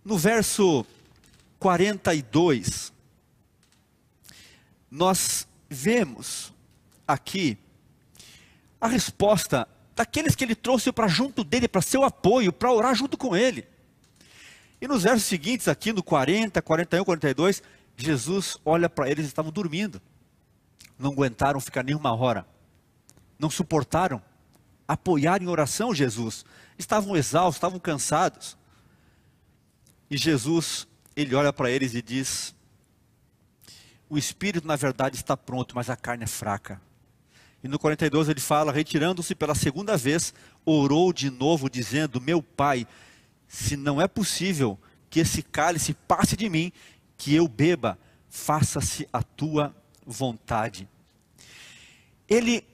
no 0.04 0.16
verso 0.16 0.86
42, 1.58 2.92
nós 4.90 5.46
vemos 5.68 6.52
aqui 7.06 7.58
a 8.80 8.86
resposta 8.86 9.68
daqueles 9.96 10.36
que 10.36 10.44
ele 10.44 10.54
trouxe 10.54 10.92
para 10.92 11.08
junto 11.08 11.42
dele, 11.42 11.66
para 11.66 11.82
seu 11.82 12.04
apoio, 12.04 12.52
para 12.52 12.72
orar 12.72 12.94
junto 12.94 13.16
com 13.16 13.34
ele. 13.34 13.66
E 14.80 14.86
nos 14.86 15.02
versos 15.02 15.24
seguintes, 15.24 15.66
aqui 15.66 15.92
no 15.92 16.02
40, 16.02 16.62
41, 16.62 17.04
42, 17.04 17.62
Jesus 17.96 18.58
olha 18.64 18.88
para 18.88 19.10
eles, 19.10 19.26
estavam 19.26 19.50
dormindo 19.50 20.00
não 20.98 21.12
aguentaram 21.12 21.60
ficar 21.60 21.82
nenhuma 21.82 22.14
hora, 22.14 22.46
não 23.38 23.50
suportaram 23.50 24.22
apoiar 24.88 25.42
em 25.42 25.48
oração 25.48 25.94
Jesus, 25.94 26.44
estavam 26.78 27.16
exaustos, 27.16 27.56
estavam 27.56 27.78
cansados. 27.78 28.56
E 30.10 30.16
Jesus, 30.16 30.86
ele 31.14 31.34
olha 31.34 31.52
para 31.52 31.70
eles 31.70 31.94
e 31.94 32.00
diz: 32.00 32.54
O 34.08 34.16
espírito, 34.16 34.66
na 34.66 34.76
verdade, 34.76 35.16
está 35.16 35.36
pronto, 35.36 35.74
mas 35.74 35.90
a 35.90 35.96
carne 35.96 36.24
é 36.24 36.28
fraca. 36.28 36.80
E 37.62 37.68
no 37.68 37.78
42 37.78 38.28
ele 38.28 38.40
fala: 38.40 38.72
Retirando-se 38.72 39.34
pela 39.34 39.54
segunda 39.54 39.96
vez, 39.96 40.32
orou 40.64 41.12
de 41.12 41.30
novo, 41.30 41.68
dizendo: 41.68 42.20
Meu 42.20 42.42
pai, 42.42 42.86
se 43.48 43.76
não 43.76 44.00
é 44.00 44.06
possível 44.06 44.78
que 45.08 45.20
esse 45.20 45.42
cálice 45.42 45.94
passe 45.94 46.36
de 46.36 46.48
mim, 46.48 46.72
que 47.16 47.34
eu 47.34 47.48
beba, 47.48 47.98
faça-se 48.28 49.08
a 49.12 49.22
tua 49.22 49.74
vontade. 50.04 50.88
Ele 52.28 52.64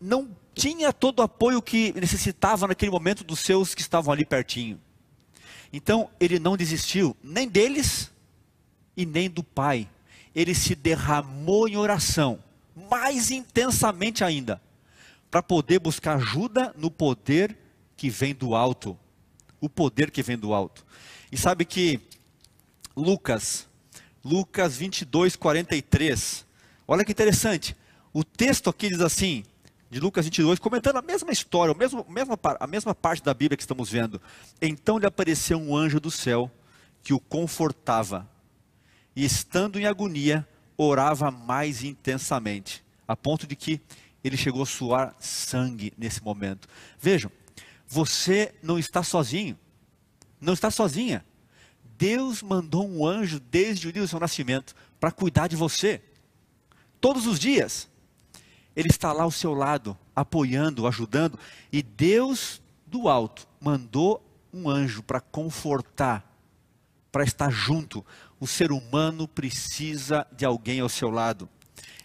não 0.00 0.34
tinha 0.54 0.92
todo 0.92 1.20
o 1.20 1.22
apoio 1.22 1.60
que 1.62 1.92
necessitava 1.92 2.66
naquele 2.66 2.90
momento 2.90 3.24
dos 3.24 3.40
seus 3.40 3.74
que 3.74 3.80
estavam 3.80 4.12
ali 4.12 4.24
pertinho. 4.24 4.80
Então, 5.72 6.10
ele 6.18 6.38
não 6.38 6.56
desistiu, 6.56 7.16
nem 7.22 7.48
deles 7.48 8.10
e 8.96 9.06
nem 9.06 9.30
do 9.30 9.42
pai. 9.42 9.88
Ele 10.34 10.54
se 10.54 10.74
derramou 10.74 11.68
em 11.68 11.76
oração, 11.76 12.42
mais 12.88 13.30
intensamente 13.30 14.22
ainda, 14.24 14.60
para 15.30 15.42
poder 15.42 15.78
buscar 15.78 16.16
ajuda 16.16 16.74
no 16.76 16.90
poder 16.90 17.56
que 17.96 18.08
vem 18.08 18.34
do 18.34 18.54
alto. 18.54 18.98
O 19.60 19.68
poder 19.68 20.10
que 20.10 20.22
vem 20.22 20.38
do 20.38 20.54
alto. 20.54 20.86
E 21.30 21.36
sabe 21.36 21.64
que 21.64 22.00
Lucas, 22.96 23.68
Lucas 24.24 24.76
22, 24.76 25.36
43, 25.36 26.46
Olha 26.90 27.04
que 27.04 27.12
interessante. 27.12 27.76
O 28.12 28.24
texto 28.24 28.68
aqui 28.68 28.88
diz 28.88 29.00
assim, 29.00 29.44
de 29.88 30.00
Lucas 30.00 30.24
22, 30.24 30.58
comentando 30.58 30.96
a 30.96 31.02
mesma 31.02 31.30
história, 31.30 31.72
a 31.72 31.78
mesma, 31.78 32.04
a 32.04 32.12
mesma, 32.12 32.38
a 32.58 32.66
mesma 32.66 32.94
parte 32.96 33.22
da 33.22 33.32
Bíblia 33.32 33.56
que 33.56 33.62
estamos 33.62 33.88
vendo. 33.88 34.20
Então 34.60 34.98
lhe 34.98 35.06
apareceu 35.06 35.56
um 35.56 35.76
anjo 35.76 36.00
do 36.00 36.10
céu 36.10 36.50
que 37.00 37.14
o 37.14 37.20
confortava, 37.20 38.28
e 39.14 39.24
estando 39.24 39.78
em 39.78 39.86
agonia, 39.86 40.44
orava 40.84 41.30
mais 41.30 41.82
intensamente, 41.82 42.84
a 43.06 43.16
ponto 43.16 43.46
de 43.46 43.54
que 43.56 43.80
ele 44.22 44.36
chegou 44.36 44.62
a 44.62 44.66
suar 44.66 45.14
sangue 45.18 45.92
nesse 45.96 46.22
momento. 46.22 46.68
Vejam, 46.98 47.30
você 47.86 48.54
não 48.62 48.78
está 48.78 49.02
sozinho, 49.02 49.58
não 50.40 50.52
está 50.52 50.70
sozinha. 50.70 51.24
Deus 51.98 52.42
mandou 52.42 52.88
um 52.88 53.06
anjo 53.06 53.38
desde 53.40 53.88
o 53.88 53.92
dia 53.92 54.02
do 54.02 54.08
seu 54.08 54.20
nascimento 54.20 54.74
para 54.98 55.10
cuidar 55.10 55.48
de 55.48 55.56
você 55.56 56.00
todos 57.00 57.26
os 57.26 57.38
dias. 57.38 57.88
Ele 58.74 58.88
está 58.88 59.12
lá 59.12 59.24
ao 59.24 59.30
seu 59.30 59.52
lado, 59.52 59.98
apoiando, 60.14 60.86
ajudando, 60.86 61.38
e 61.72 61.82
Deus 61.82 62.62
do 62.86 63.08
alto 63.08 63.46
mandou 63.60 64.24
um 64.52 64.68
anjo 64.68 65.02
para 65.02 65.20
confortar, 65.20 66.24
para 67.12 67.24
estar 67.24 67.50
junto. 67.50 68.04
O 68.40 68.46
ser 68.46 68.72
humano 68.72 69.28
precisa 69.28 70.26
de 70.32 70.44
alguém 70.44 70.80
ao 70.80 70.88
seu 70.88 71.10
lado. 71.10 71.48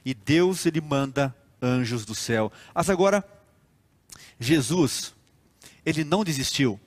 E 0.03 0.13
Deus 0.13 0.65
ele 0.65 0.81
manda 0.81 1.33
anjos 1.61 2.05
do 2.05 2.13
céu. 2.13 2.51
Mas 2.73 2.89
agora 2.89 3.25
Jesus, 4.39 5.15
ele 5.85 6.03
não 6.03 6.23
desistiu. 6.23 6.79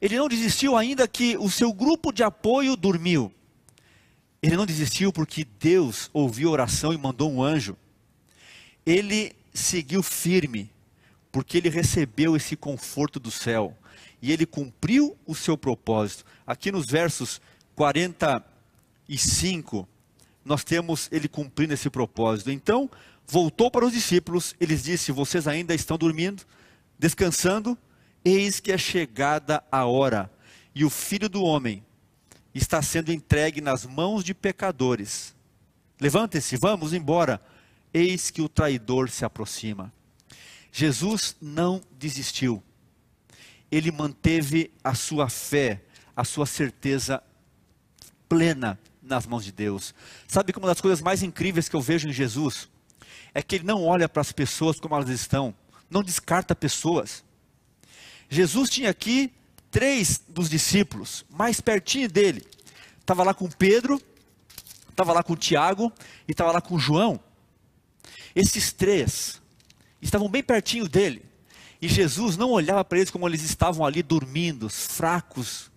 Ele 0.00 0.16
não 0.18 0.28
desistiu 0.28 0.76
ainda 0.76 1.08
que 1.08 1.36
o 1.38 1.50
seu 1.50 1.72
grupo 1.72 2.12
de 2.12 2.22
apoio 2.22 2.76
dormiu. 2.76 3.32
Ele 4.42 4.56
não 4.56 4.66
desistiu 4.66 5.12
porque 5.12 5.44
Deus 5.58 6.10
ouviu 6.12 6.50
a 6.50 6.52
oração 6.52 6.92
e 6.92 6.98
mandou 6.98 7.32
um 7.32 7.42
anjo. 7.42 7.76
Ele 8.84 9.32
seguiu 9.52 10.02
firme, 10.02 10.70
porque 11.32 11.56
ele 11.56 11.70
recebeu 11.70 12.36
esse 12.36 12.54
conforto 12.54 13.18
do 13.18 13.30
céu. 13.30 13.76
E 14.20 14.30
ele 14.30 14.46
cumpriu 14.46 15.16
o 15.26 15.34
seu 15.34 15.56
propósito. 15.56 16.24
Aqui 16.46 16.70
nos 16.70 16.86
versos 16.86 17.40
45, 17.76 19.88
nós 20.44 20.64
temos 20.64 21.08
ele 21.12 21.28
cumprindo 21.28 21.74
esse 21.74 21.88
propósito. 21.90 22.50
Então, 22.50 22.90
voltou 23.26 23.70
para 23.70 23.84
os 23.84 23.92
discípulos, 23.92 24.56
eles 24.58 24.82
disse: 24.82 25.12
Vocês 25.12 25.46
ainda 25.46 25.74
estão 25.74 25.98
dormindo, 25.98 26.42
descansando? 26.98 27.76
Eis 28.24 28.58
que 28.58 28.72
é 28.72 28.78
chegada 28.78 29.62
a 29.70 29.84
hora, 29.84 30.32
e 30.74 30.84
o 30.84 30.90
filho 30.90 31.28
do 31.28 31.44
homem 31.44 31.84
está 32.54 32.82
sendo 32.82 33.12
entregue 33.12 33.60
nas 33.60 33.84
mãos 33.84 34.24
de 34.24 34.34
pecadores. 34.34 35.36
Levantem-se, 36.00 36.56
vamos 36.56 36.92
embora. 36.92 37.40
Eis 37.92 38.30
que 38.30 38.42
o 38.42 38.48
traidor 38.48 39.10
se 39.10 39.24
aproxima. 39.24 39.92
Jesus 40.72 41.36
não 41.40 41.80
desistiu. 41.98 42.62
Ele 43.70 43.90
manteve 43.90 44.70
a 44.82 44.94
sua 44.94 45.28
fé, 45.28 45.82
a 46.14 46.24
sua 46.24 46.46
certeza 46.46 47.22
plena 48.28 48.78
nas 49.02 49.26
mãos 49.26 49.44
de 49.44 49.52
Deus. 49.52 49.94
Sabe 50.26 50.52
que 50.52 50.58
uma 50.58 50.68
das 50.68 50.80
coisas 50.80 51.00
mais 51.00 51.22
incríveis 51.22 51.68
que 51.68 51.76
eu 51.76 51.80
vejo 51.80 52.08
em 52.08 52.12
Jesus 52.12 52.68
é 53.32 53.42
que 53.42 53.56
ele 53.56 53.64
não 53.64 53.84
olha 53.84 54.08
para 54.08 54.20
as 54.20 54.32
pessoas 54.32 54.80
como 54.80 54.94
elas 54.94 55.08
estão, 55.08 55.54
não 55.90 56.02
descarta 56.02 56.54
pessoas. 56.54 57.24
Jesus 58.28 58.70
tinha 58.70 58.90
aqui 58.90 59.32
três 59.70 60.20
dos 60.28 60.48
discípulos, 60.48 61.24
mais 61.30 61.60
pertinho 61.60 62.08
dele. 62.08 62.46
Estava 63.00 63.22
lá 63.22 63.34
com 63.34 63.48
Pedro, 63.48 64.00
estava 64.88 65.12
lá 65.12 65.22
com 65.22 65.36
Tiago 65.36 65.92
e 66.26 66.32
estava 66.32 66.50
lá 66.50 66.60
com 66.60 66.78
João. 66.78 67.20
Esses 68.34 68.72
três 68.72 69.40
estavam 70.00 70.28
bem 70.28 70.42
pertinho 70.42 70.88
dele. 70.88 71.24
E 71.80 71.88
Jesus 71.88 72.36
não 72.36 72.50
olhava 72.50 72.84
para 72.84 72.98
eles 72.98 73.10
como 73.10 73.28
eles 73.28 73.42
estavam 73.42 73.84
ali 73.84 74.02
dormindo, 74.02 74.68
fracos, 74.68 75.70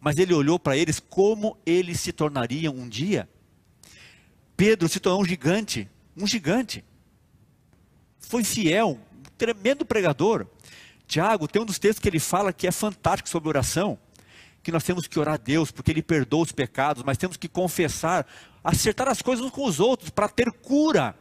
mas 0.00 0.16
ele 0.16 0.32
olhou 0.32 0.58
para 0.58 0.76
eles 0.76 0.98
como 0.98 1.58
eles 1.66 2.00
se 2.00 2.12
tornariam 2.12 2.74
um 2.74 2.88
dia. 2.88 3.28
Pedro 4.56 4.88
se 4.88 5.00
tornou 5.00 5.22
um 5.22 5.24
gigante, 5.24 5.88
um 6.16 6.26
gigante. 6.26 6.84
Foi 8.18 8.42
fiel, 8.44 8.98
um 9.12 9.22
tremendo 9.36 9.84
pregador. 9.84 10.46
Tiago, 11.06 11.48
tem 11.48 11.60
um 11.60 11.64
dos 11.64 11.78
textos 11.78 12.00
que 12.00 12.08
ele 12.08 12.20
fala 12.20 12.52
que 12.52 12.66
é 12.66 12.70
fantástico 12.70 13.28
sobre 13.28 13.48
oração, 13.48 13.98
que 14.62 14.70
nós 14.70 14.84
temos 14.84 15.06
que 15.06 15.18
orar 15.18 15.34
a 15.34 15.38
Deus, 15.38 15.70
porque 15.70 15.90
Ele 15.90 16.02
perdoa 16.02 16.42
os 16.42 16.52
pecados, 16.52 17.02
mas 17.02 17.18
temos 17.18 17.36
que 17.36 17.48
confessar, 17.48 18.26
acertar 18.62 19.08
as 19.08 19.22
coisas 19.22 19.44
uns 19.44 19.50
com 19.50 19.64
os 19.64 19.80
outros, 19.80 20.10
para 20.10 20.28
ter 20.28 20.52
cura. 20.52 21.16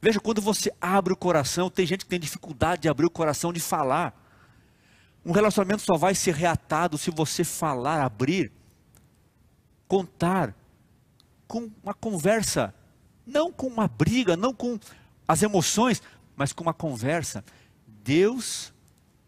Veja, 0.00 0.20
quando 0.20 0.40
você 0.40 0.72
abre 0.80 1.12
o 1.12 1.16
coração, 1.16 1.68
tem 1.68 1.86
gente 1.86 2.04
que 2.04 2.10
tem 2.10 2.20
dificuldade 2.20 2.82
de 2.82 2.88
abrir 2.88 3.06
o 3.06 3.10
coração, 3.10 3.52
de 3.52 3.60
falar. 3.60 4.21
Um 5.24 5.32
relacionamento 5.32 5.82
só 5.82 5.96
vai 5.96 6.14
ser 6.14 6.34
reatado 6.34 6.98
se 6.98 7.10
você 7.10 7.44
falar, 7.44 8.02
abrir, 8.02 8.50
contar, 9.86 10.54
com 11.46 11.70
uma 11.82 11.92
conversa, 11.92 12.74
não 13.26 13.52
com 13.52 13.66
uma 13.66 13.86
briga, 13.86 14.36
não 14.36 14.54
com 14.54 14.78
as 15.28 15.42
emoções, 15.42 16.02
mas 16.34 16.52
com 16.52 16.62
uma 16.64 16.74
conversa. 16.74 17.44
Deus, 17.86 18.72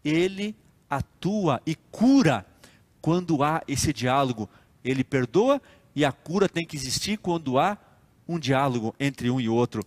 Ele 0.03 0.55
atua 0.89 1.61
e 1.65 1.75
cura 1.75 2.45
quando 2.99 3.43
há 3.43 3.61
esse 3.67 3.93
diálogo. 3.93 4.49
Ele 4.83 5.03
perdoa 5.03 5.61
e 5.95 6.03
a 6.03 6.11
cura 6.11 6.49
tem 6.49 6.65
que 6.65 6.75
existir 6.75 7.17
quando 7.17 7.57
há 7.59 7.77
um 8.27 8.39
diálogo 8.39 8.93
entre 8.99 9.29
um 9.29 9.39
e 9.39 9.47
outro. 9.47 9.81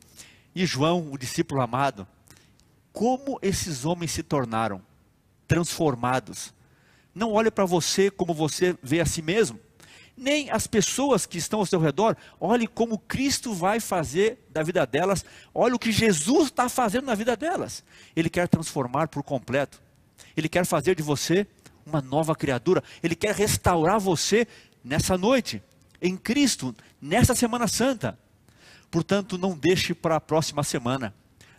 E 0.54 0.64
João, 0.64 1.12
o 1.12 1.18
discípulo 1.18 1.60
amado, 1.60 2.06
como 2.92 3.38
esses 3.42 3.84
homens 3.84 4.12
se 4.12 4.22
tornaram 4.22 4.80
transformados. 5.48 6.54
Não 7.14 7.32
olhe 7.32 7.50
para 7.50 7.64
você 7.64 8.10
como 8.10 8.34
você 8.34 8.76
vê 8.82 9.00
a 9.00 9.06
si 9.06 9.22
mesmo, 9.22 9.58
nem 10.16 10.50
as 10.50 10.66
pessoas 10.66 11.24
que 11.24 11.38
estão 11.38 11.60
ao 11.60 11.66
seu 11.66 11.80
redor. 11.80 12.16
Olhe 12.38 12.66
como 12.66 12.98
Cristo 12.98 13.54
vai 13.54 13.80
fazer 13.80 14.38
da 14.50 14.62
vida 14.62 14.86
delas. 14.86 15.24
Olhe 15.54 15.74
o 15.74 15.78
que 15.78 15.90
Jesus 15.90 16.48
está 16.48 16.68
fazendo 16.68 17.06
na 17.06 17.14
vida 17.14 17.36
delas. 17.36 17.82
Ele 18.14 18.28
quer 18.28 18.46
transformar 18.48 19.08
por 19.08 19.22
completo. 19.22 19.80
Ele 20.36 20.48
quer 20.48 20.66
fazer 20.66 20.94
de 20.94 21.02
você 21.02 21.46
uma 21.86 22.00
nova 22.00 22.34
criatura. 22.34 22.82
Ele 23.02 23.14
quer 23.14 23.34
restaurar 23.34 23.98
você 23.98 24.46
nessa 24.84 25.16
noite, 25.16 25.62
em 26.02 26.16
Cristo, 26.16 26.74
nessa 27.00 27.34
Semana 27.34 27.66
Santa. 27.68 28.18
Portanto, 28.90 29.38
não 29.38 29.56
deixe 29.56 29.94
para 29.94 30.16
a 30.16 30.20
próxima 30.20 30.62
semana. 30.62 31.14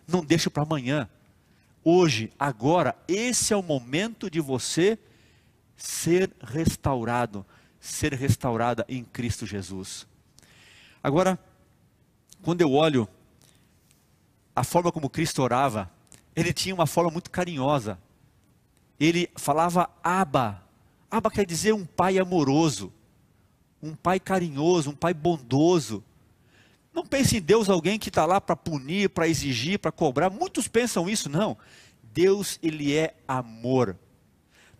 Não 0.07 0.23
deixe 0.23 0.49
para 0.49 0.63
amanhã 0.63 1.09
hoje, 1.89 2.31
agora, 2.37 2.95
esse 3.07 3.53
é 3.53 3.57
o 3.57 3.63
momento 3.63 4.29
de 4.29 4.39
você 4.39 4.97
ser 5.75 6.31
restaurado, 6.41 7.45
ser 7.79 8.13
restaurada 8.13 8.85
em 8.87 9.03
Cristo 9.03 9.45
Jesus. 9.45 10.05
Agora, 11.01 11.39
quando 12.41 12.61
eu 12.61 12.73
olho 12.73 13.07
a 14.55 14.63
forma 14.63 14.91
como 14.91 15.09
Cristo 15.09 15.41
orava, 15.41 15.89
ele 16.35 16.53
tinha 16.53 16.75
uma 16.75 16.85
forma 16.85 17.09
muito 17.09 17.31
carinhosa. 17.31 17.97
Ele 18.99 19.29
falava 19.35 19.89
Aba. 20.03 20.63
Aba 21.09 21.31
quer 21.31 21.45
dizer 21.45 21.73
um 21.73 21.85
pai 21.85 22.19
amoroso, 22.19 22.91
um 23.81 23.95
pai 23.95 24.19
carinhoso, 24.19 24.91
um 24.91 24.95
pai 24.95 25.13
bondoso. 25.13 26.03
Não 26.93 27.05
pense 27.05 27.37
em 27.37 27.41
Deus 27.41 27.69
alguém 27.69 27.99
que 27.99 28.09
está 28.09 28.25
lá 28.25 28.41
para 28.41 28.55
punir, 28.55 29.09
para 29.09 29.27
exigir, 29.27 29.79
para 29.79 29.91
cobrar. 29.91 30.29
Muitos 30.29 30.67
pensam 30.67 31.09
isso, 31.09 31.29
não. 31.29 31.57
Deus, 32.01 32.59
ele 32.61 32.95
é 32.95 33.15
amor. 33.27 33.95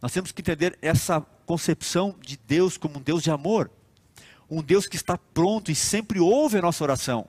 Nós 0.02 0.12
temos 0.12 0.32
que 0.32 0.42
entender 0.42 0.78
essa 0.82 1.22
concepção 1.46 2.16
de 2.22 2.38
Deus 2.38 2.78
como 2.78 3.00
um 3.00 3.02
Deus 3.02 3.22
de 3.22 3.32
amor. 3.32 3.70
Um 4.50 4.64
Deus 4.64 4.88
que 4.88 4.96
está 4.96 5.18
pronto 5.18 5.72
e 5.72 5.76
sempre 5.76 6.20
ouve 6.20 6.58
a 6.58 6.62
nossa 6.62 6.84
oração. 6.84 7.28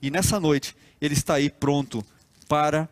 E 0.00 0.10
nessa 0.10 0.38
noite, 0.38 0.76
Ele 1.00 1.14
está 1.14 1.34
aí 1.34 1.50
pronto 1.50 2.04
para 2.46 2.88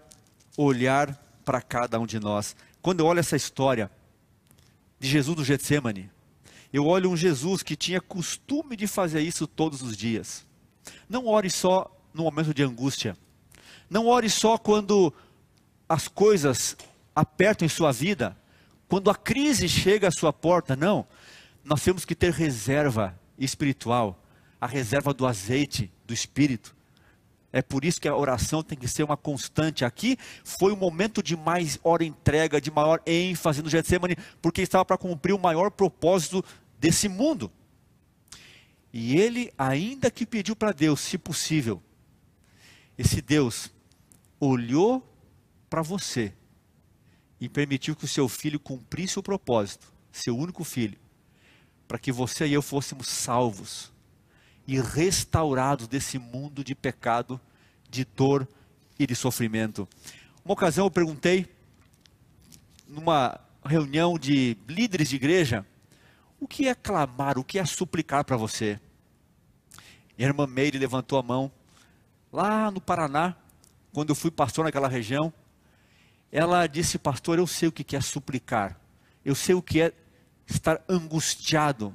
olhar 0.56 1.14
para 1.44 1.60
cada 1.60 2.00
um 2.00 2.06
de 2.06 2.18
nós. 2.18 2.56
Quando 2.80 3.00
eu 3.00 3.06
olho 3.06 3.20
essa 3.20 3.36
história 3.36 3.90
de 4.98 5.08
Jesus 5.08 5.36
do 5.36 5.44
Getsemane, 5.44 6.10
eu 6.72 6.86
olho 6.86 7.10
um 7.10 7.16
Jesus 7.16 7.62
que 7.62 7.76
tinha 7.76 8.00
costume 8.00 8.76
de 8.76 8.86
fazer 8.86 9.20
isso 9.20 9.46
todos 9.46 9.82
os 9.82 9.96
dias. 9.96 10.46
Não 11.08 11.26
ore 11.26 11.50
só 11.50 11.90
no 12.12 12.24
momento 12.24 12.54
de 12.54 12.62
angústia. 12.62 13.16
Não 13.88 14.06
ore 14.06 14.30
só 14.30 14.56
quando 14.56 15.12
as 15.88 16.08
coisas 16.08 16.76
apertam 17.14 17.66
em 17.66 17.68
sua 17.68 17.92
vida, 17.92 18.36
quando 18.88 19.10
a 19.10 19.14
crise 19.14 19.68
chega 19.68 20.08
à 20.08 20.10
sua 20.10 20.32
porta. 20.32 20.74
Não. 20.74 21.06
Nós 21.64 21.82
temos 21.82 22.04
que 22.04 22.14
ter 22.14 22.32
reserva 22.32 23.18
espiritual, 23.38 24.18
a 24.60 24.66
reserva 24.66 25.12
do 25.12 25.26
azeite, 25.26 25.92
do 26.06 26.14
espírito. 26.14 26.74
É 27.52 27.60
por 27.60 27.84
isso 27.84 28.00
que 28.00 28.08
a 28.08 28.16
oração 28.16 28.62
tem 28.62 28.78
que 28.78 28.88
ser 28.88 29.02
uma 29.02 29.16
constante. 29.16 29.84
Aqui 29.84 30.16
foi 30.42 30.72
um 30.72 30.76
momento 30.76 31.22
de 31.22 31.36
mais 31.36 31.78
hora 31.84 32.02
entrega, 32.02 32.60
de 32.60 32.70
maior 32.70 33.00
ênfase 33.04 33.62
no 33.62 33.68
Getsemane, 33.68 34.16
porque 34.40 34.62
estava 34.62 34.84
para 34.86 34.96
cumprir 34.96 35.34
o 35.34 35.38
maior 35.38 35.70
propósito 35.70 36.42
desse 36.78 37.08
mundo. 37.08 37.52
E 38.92 39.16
ele, 39.16 39.52
ainda 39.56 40.10
que 40.10 40.26
pediu 40.26 40.54
para 40.54 40.72
Deus, 40.72 41.00
se 41.00 41.16
possível, 41.16 41.82
esse 42.98 43.22
Deus 43.22 43.72
olhou 44.38 45.08
para 45.70 45.80
você 45.80 46.34
e 47.40 47.48
permitiu 47.48 47.96
que 47.96 48.04
o 48.04 48.08
seu 48.08 48.28
filho 48.28 48.60
cumprisse 48.60 49.18
o 49.18 49.22
propósito, 49.22 49.90
seu 50.12 50.36
único 50.36 50.62
filho, 50.62 50.98
para 51.88 51.98
que 51.98 52.12
você 52.12 52.46
e 52.46 52.52
eu 52.52 52.60
fôssemos 52.60 53.08
salvos 53.08 53.90
e 54.66 54.78
restaurados 54.78 55.88
desse 55.88 56.18
mundo 56.18 56.62
de 56.62 56.74
pecado, 56.74 57.40
de 57.88 58.04
dor 58.04 58.46
e 58.98 59.06
de 59.06 59.14
sofrimento. 59.14 59.88
Uma 60.44 60.52
ocasião 60.52 60.86
eu 60.86 60.90
perguntei, 60.90 61.46
numa 62.86 63.40
reunião 63.64 64.18
de 64.18 64.56
líderes 64.68 65.08
de 65.08 65.16
igreja, 65.16 65.66
o 66.42 66.48
que 66.48 66.66
é 66.66 66.74
clamar, 66.74 67.38
o 67.38 67.44
que 67.44 67.56
é 67.56 67.64
suplicar 67.64 68.24
para 68.24 68.36
você? 68.36 68.80
E 70.18 70.24
a 70.24 70.26
irmã 70.26 70.44
Meire 70.44 70.76
levantou 70.76 71.16
a 71.16 71.22
mão, 71.22 71.52
lá 72.32 72.68
no 72.68 72.80
Paraná, 72.80 73.36
quando 73.92 74.08
eu 74.08 74.16
fui 74.16 74.28
pastor 74.28 74.64
naquela 74.64 74.88
região, 74.88 75.32
ela 76.32 76.66
disse, 76.66 76.98
pastor, 76.98 77.38
eu 77.38 77.46
sei 77.46 77.68
o 77.68 77.72
que 77.72 77.94
é 77.94 78.00
suplicar, 78.00 78.76
eu 79.24 79.36
sei 79.36 79.54
o 79.54 79.62
que 79.62 79.82
é 79.82 79.92
estar 80.44 80.82
angustiado, 80.88 81.94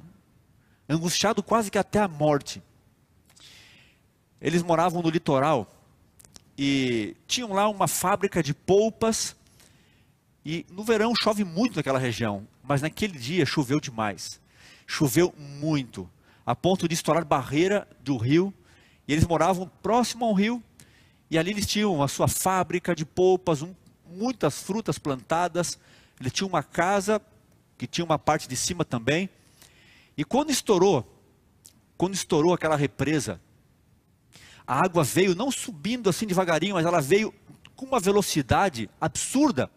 angustiado 0.88 1.42
quase 1.42 1.70
que 1.70 1.76
até 1.76 1.98
a 1.98 2.08
morte. 2.08 2.62
Eles 4.40 4.62
moravam 4.62 5.02
no 5.02 5.10
litoral 5.10 5.70
e 6.56 7.14
tinham 7.26 7.52
lá 7.52 7.68
uma 7.68 7.86
fábrica 7.86 8.42
de 8.42 8.54
polpas 8.54 9.36
e 10.44 10.64
no 10.70 10.82
verão 10.82 11.12
chove 11.20 11.44
muito 11.44 11.76
naquela 11.76 11.98
região, 11.98 12.46
mas 12.62 12.82
naquele 12.82 13.18
dia 13.18 13.44
choveu 13.44 13.80
demais. 13.80 14.40
Choveu 14.86 15.34
muito, 15.36 16.08
a 16.46 16.54
ponto 16.54 16.88
de 16.88 16.94
estourar 16.94 17.24
barreira 17.24 17.86
do 18.00 18.16
rio. 18.16 18.52
E 19.06 19.12
eles 19.12 19.26
moravam 19.26 19.70
próximo 19.82 20.24
ao 20.24 20.32
rio. 20.32 20.62
E 21.30 21.38
ali 21.38 21.50
eles 21.50 21.66
tinham 21.66 22.02
a 22.02 22.08
sua 22.08 22.28
fábrica 22.28 22.94
de 22.94 23.04
polpas, 23.04 23.62
um, 23.62 23.74
muitas 24.06 24.62
frutas 24.62 24.98
plantadas. 24.98 25.78
Ele 26.18 26.30
tinha 26.30 26.46
uma 26.46 26.62
casa 26.62 27.20
que 27.76 27.86
tinha 27.86 28.04
uma 28.04 28.18
parte 28.18 28.48
de 28.48 28.56
cima 28.56 28.84
também. 28.84 29.28
E 30.16 30.24
quando 30.24 30.50
estourou, 30.50 31.06
quando 31.96 32.14
estourou 32.14 32.54
aquela 32.54 32.76
represa, 32.76 33.40
a 34.66 34.82
água 34.82 35.04
veio 35.04 35.34
não 35.34 35.50
subindo 35.50 36.10
assim 36.10 36.26
devagarinho, 36.26 36.74
mas 36.74 36.86
ela 36.86 37.00
veio 37.00 37.34
com 37.76 37.86
uma 37.86 38.00
velocidade 38.00 38.90
absurda 39.00 39.70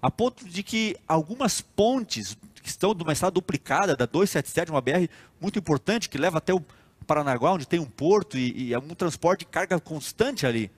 a 0.00 0.10
ponto 0.10 0.48
de 0.48 0.62
que 0.62 0.96
algumas 1.06 1.60
pontes 1.60 2.36
que 2.62 2.68
estão 2.68 2.94
de 2.94 3.02
uma 3.02 3.12
estrada 3.12 3.32
duplicada, 3.32 3.96
da 3.96 4.06
277, 4.06 4.70
uma 4.70 4.80
BR 4.80 5.08
muito 5.40 5.58
importante, 5.58 6.08
que 6.08 6.18
leva 6.18 6.38
até 6.38 6.54
o 6.54 6.62
Paranaguá, 7.06 7.52
onde 7.52 7.66
tem 7.66 7.80
um 7.80 7.86
porto 7.86 8.36
e, 8.36 8.68
e 8.68 8.74
é 8.74 8.78
um 8.78 8.88
transporte 8.88 9.40
de 9.40 9.46
carga 9.46 9.80
constante 9.80 10.46
ali. 10.46 10.70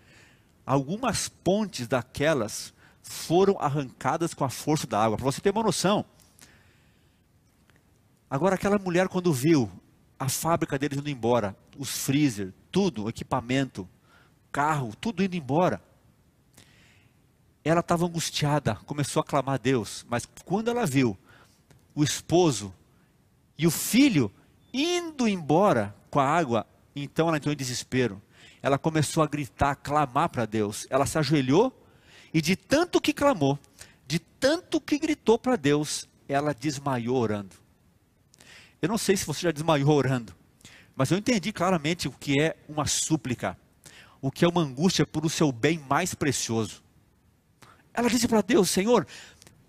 Algumas 0.64 1.28
pontes 1.28 1.88
daquelas 1.88 2.72
foram 3.02 3.56
arrancadas 3.59 4.33
com 4.33 4.44
a 4.44 4.50
força 4.50 4.87
da 4.87 5.02
água, 5.02 5.16
para 5.16 5.24
você 5.24 5.40
ter 5.40 5.50
uma 5.50 5.62
noção. 5.62 6.04
Agora, 8.30 8.54
aquela 8.54 8.78
mulher, 8.78 9.09
quando 9.09 9.33
viu 9.33 9.70
a 10.18 10.28
fábrica 10.28 10.78
deles 10.78 10.98
indo 10.98 11.11
embora, 11.11 11.56
os 11.76 11.90
freezer, 11.90 12.52
tudo, 12.70 13.09
equipamento, 13.09 13.88
carro, 14.52 14.94
tudo 15.00 15.24
indo 15.24 15.35
embora 15.35 15.83
ela 17.70 17.80
estava 17.80 18.04
angustiada, 18.04 18.74
começou 18.87 19.20
a 19.20 19.24
clamar 19.24 19.54
a 19.54 19.59
Deus, 19.59 20.04
mas 20.09 20.28
quando 20.44 20.68
ela 20.68 20.87
viu 20.87 21.16
o 21.94 22.02
esposo 22.02 22.74
e 23.56 23.66
o 23.66 23.70
filho 23.70 24.30
indo 24.72 25.28
embora 25.28 25.94
com 26.11 26.18
a 26.18 26.26
água, 26.26 26.66
então 26.94 27.28
ela 27.28 27.37
entrou 27.37 27.52
em 27.52 27.56
desespero. 27.56 28.20
Ela 28.62 28.78
começou 28.78 29.22
a 29.22 29.26
gritar, 29.26 29.70
a 29.70 29.74
clamar 29.76 30.28
para 30.28 30.44
Deus. 30.46 30.87
Ela 30.90 31.06
se 31.06 31.18
ajoelhou 31.18 31.76
E 32.33 32.40
de 32.40 32.54
tanto 32.54 33.00
que 33.00 33.12
clamou, 33.12 33.59
de 34.06 34.20
tanto 34.20 34.80
que 34.80 34.98
gritou 34.98 35.37
para 35.37 35.56
Deus, 35.56 36.09
ela 36.28 36.54
desmaiou 36.54 37.16
orando. 37.16 37.56
Eu 38.80 38.88
não 38.88 38.96
sei 38.96 39.16
se 39.16 39.26
você 39.26 39.42
já 39.42 39.50
desmaiou 39.50 39.90
orando, 39.90 40.33
mas 40.94 41.11
eu 41.11 41.18
entendi 41.18 41.52
claramente 41.52 42.06
o 42.06 42.12
que 42.12 42.40
é 42.40 42.56
uma 42.68 42.87
súplica, 42.87 43.59
o 44.20 44.30
que 44.30 44.44
é 44.44 44.48
uma 44.48 44.61
angústia 44.61 45.04
por 45.04 45.26
o 45.26 45.30
seu 45.30 45.50
bem 45.50 45.78
mais 45.88 46.14
precioso. 46.14 46.85
Ela 48.00 48.08
disse 48.08 48.26
para 48.26 48.40
Deus: 48.40 48.70
Senhor, 48.70 49.06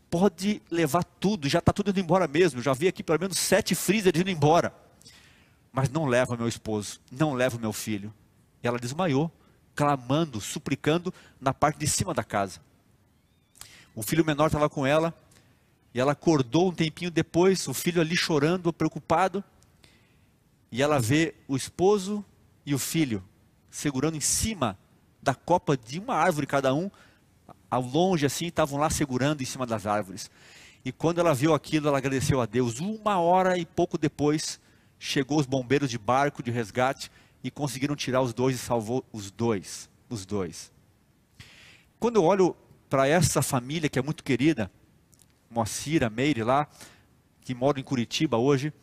pode 0.10 0.62
levar 0.72 1.04
tudo, 1.04 1.50
já 1.50 1.60
está 1.60 1.74
tudo 1.74 1.90
indo 1.90 2.00
embora 2.00 2.30
mesmo. 2.30 2.62
Já 2.62 2.72
vi 2.74 2.88
aqui 2.88 3.04
pelo 3.04 3.20
menos 3.20 3.38
sete 3.38 3.76
freezer 3.76 4.16
indo 4.16 4.30
embora. 4.30 4.74
Mas 5.70 5.90
não 5.90 6.06
leva 6.06 6.38
meu 6.38 6.48
esposo, 6.48 7.02
não 7.12 7.34
leva 7.34 7.58
meu 7.58 7.74
filho. 7.74 8.14
E 8.64 8.68
ela 8.68 8.80
desmaiou, 8.80 9.30
clamando, 9.76 10.40
suplicando 10.40 11.14
na 11.42 11.54
parte 11.54 11.78
de 11.78 11.88
cima 11.88 12.14
da 12.14 12.24
casa. 12.24 12.62
O 13.94 14.02
filho 14.02 14.24
menor 14.24 14.46
estava 14.46 14.70
com 14.70 14.86
ela, 14.86 15.14
e 15.94 16.00
ela 16.00 16.14
acordou 16.14 16.70
um 16.70 16.74
tempinho 16.74 17.12
depois, 17.12 17.68
o 17.68 17.74
filho 17.74 18.00
ali 18.00 18.16
chorando, 18.16 18.72
preocupado. 18.72 19.44
E 20.72 20.82
ela 20.82 21.02
vê 21.02 21.36
o 21.50 21.58
esposo 21.58 22.24
e 22.66 22.74
o 22.74 22.80
filho 22.80 23.22
segurando 23.70 24.16
em 24.16 24.22
cima 24.22 24.78
da 25.22 25.36
copa 25.36 25.76
de 25.76 26.00
uma 26.00 26.16
árvore 26.16 26.48
cada 26.48 26.74
um, 26.74 26.90
ao 27.72 27.82
longe 27.82 28.26
assim, 28.26 28.48
estavam 28.48 28.78
lá 28.78 28.90
segurando 28.90 29.42
em 29.42 29.46
cima 29.46 29.66
das 29.66 29.88
árvores. 29.88 30.30
E 30.84 30.92
quando 30.92 31.20
ela 31.20 31.34
viu 31.34 31.54
aquilo, 31.54 31.88
ela 31.88 31.98
agradeceu 31.98 32.42
a 32.42 32.46
Deus. 32.46 32.82
Uma 32.82 33.18
hora 33.20 33.58
e 33.58 33.66
pouco 33.66 33.98
depois, 33.98 34.60
chegou 35.00 35.40
os 35.40 35.46
bombeiros 35.46 35.90
de 35.90 35.98
barco 35.98 36.44
de 36.44 36.52
resgate 36.52 37.10
e 37.42 37.50
conseguiram 37.50 37.96
tirar 37.96 38.22
os 38.22 38.34
dois 38.34 38.56
e 38.56 38.60
salvou 38.60 39.06
os 39.14 39.32
dois, 39.32 39.90
os 40.10 40.26
dois. 40.26 40.72
Quando 41.98 42.18
eu 42.18 42.24
olho 42.26 42.56
para 42.90 43.08
essa 43.08 43.42
família 43.42 43.90
que 43.90 43.98
é 43.98 44.02
muito 44.02 44.24
querida, 44.24 44.70
Moacir, 45.50 46.04
a 46.04 46.10
Meire 46.10 46.44
lá, 46.44 46.68
que 47.42 47.54
mora 47.56 47.80
em 47.80 47.84
Curitiba 47.84 48.38
hoje, 48.38 48.74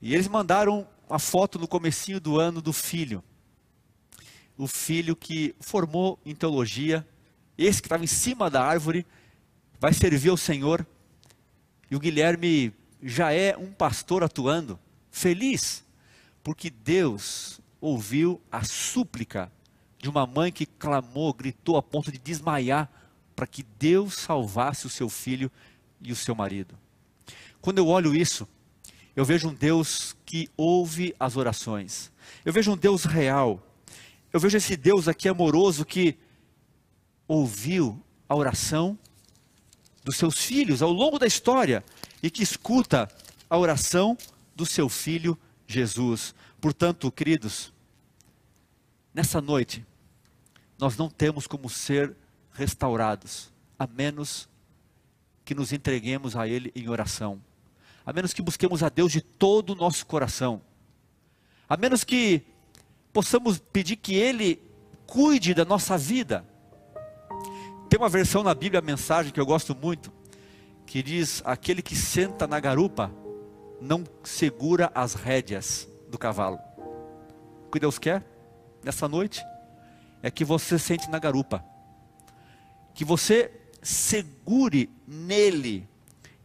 e 0.00 0.14
eles 0.14 0.28
mandaram 0.28 0.86
uma 1.08 1.18
foto 1.18 1.58
no 1.58 1.68
comecinho 1.68 2.20
do 2.20 2.38
ano 2.38 2.60
do 2.60 2.72
filho. 2.72 3.22
O 4.56 4.66
filho 4.66 5.16
que 5.16 5.54
formou 5.60 6.18
em 6.26 6.34
teologia, 6.34 7.06
esse 7.56 7.80
que 7.80 7.86
estava 7.86 8.04
em 8.04 8.08
cima 8.08 8.48
da 8.50 8.64
árvore, 8.64 9.06
vai 9.78 9.92
servir 9.92 10.30
ao 10.30 10.36
Senhor. 10.36 10.86
E 11.90 11.96
o 11.96 12.00
Guilherme 12.00 12.72
já 13.02 13.32
é 13.32 13.56
um 13.56 13.72
pastor 13.72 14.22
atuando, 14.22 14.78
feliz, 15.10 15.84
porque 16.42 16.70
Deus 16.70 17.60
ouviu 17.80 18.40
a 18.50 18.64
súplica 18.64 19.50
de 19.98 20.08
uma 20.08 20.26
mãe 20.26 20.50
que 20.50 20.66
clamou, 20.66 21.32
gritou 21.32 21.76
a 21.76 21.82
ponto 21.82 22.10
de 22.10 22.18
desmaiar 22.18 22.90
para 23.34 23.46
que 23.46 23.62
Deus 23.62 24.14
salvasse 24.14 24.86
o 24.86 24.90
seu 24.90 25.08
filho 25.08 25.50
e 26.00 26.12
o 26.12 26.16
seu 26.16 26.34
marido. 26.34 26.78
Quando 27.60 27.78
eu 27.78 27.88
olho 27.88 28.14
isso, 28.14 28.48
eu 29.14 29.24
vejo 29.24 29.48
um 29.48 29.54
Deus 29.54 30.16
que 30.24 30.48
ouve 30.56 31.14
as 31.18 31.36
orações. 31.36 32.10
Eu 32.44 32.52
vejo 32.52 32.72
um 32.72 32.76
Deus 32.76 33.04
real. 33.04 33.62
Eu 34.32 34.40
vejo 34.40 34.56
esse 34.56 34.76
Deus 34.76 35.06
aqui 35.06 35.28
amoroso 35.28 35.84
que 35.84 36.16
ouviu 37.32 37.98
a 38.28 38.36
oração 38.36 38.98
dos 40.04 40.16
seus 40.16 40.36
filhos 40.36 40.82
ao 40.82 40.92
longo 40.92 41.18
da 41.18 41.26
história 41.26 41.82
e 42.22 42.30
que 42.30 42.42
escuta 42.42 43.08
a 43.48 43.56
oração 43.56 44.18
do 44.54 44.66
seu 44.66 44.86
filho 44.86 45.38
Jesus. 45.66 46.34
Portanto, 46.60 47.10
queridos, 47.10 47.72
nessa 49.14 49.40
noite, 49.40 49.82
nós 50.78 50.98
não 50.98 51.08
temos 51.08 51.46
como 51.46 51.70
ser 51.70 52.14
restaurados, 52.52 53.50
a 53.78 53.86
menos 53.86 54.46
que 55.42 55.54
nos 55.54 55.72
entreguemos 55.72 56.36
a 56.36 56.46
Ele 56.46 56.70
em 56.74 56.86
oração, 56.90 57.42
a 58.04 58.12
menos 58.12 58.34
que 58.34 58.42
busquemos 58.42 58.82
a 58.82 58.90
Deus 58.90 59.10
de 59.10 59.22
todo 59.22 59.70
o 59.70 59.76
nosso 59.76 60.04
coração, 60.04 60.60
a 61.66 61.78
menos 61.78 62.04
que 62.04 62.42
possamos 63.10 63.58
pedir 63.58 63.96
que 63.96 64.14
Ele 64.16 64.60
cuide 65.06 65.54
da 65.54 65.64
nossa 65.64 65.96
vida, 65.96 66.51
tem 67.92 67.98
uma 67.98 68.08
versão 68.08 68.42
na 68.42 68.54
Bíblia, 68.54 68.78
a 68.78 68.82
mensagem 68.82 69.30
que 69.30 69.38
eu 69.38 69.44
gosto 69.44 69.76
muito, 69.76 70.10
que 70.86 71.02
diz: 71.02 71.42
aquele 71.44 71.82
que 71.82 71.94
senta 71.94 72.46
na 72.46 72.58
garupa 72.58 73.12
não 73.82 74.02
segura 74.24 74.90
as 74.94 75.12
rédeas 75.12 75.86
do 76.08 76.16
cavalo. 76.16 76.58
O 77.66 77.70
que 77.70 77.78
Deus 77.78 77.98
quer 77.98 78.24
nessa 78.82 79.06
noite 79.06 79.44
é 80.22 80.30
que 80.30 80.42
você 80.42 80.78
sente 80.78 81.10
na 81.10 81.18
garupa, 81.18 81.62
que 82.94 83.04
você 83.04 83.52
segure 83.82 84.88
nele, 85.06 85.86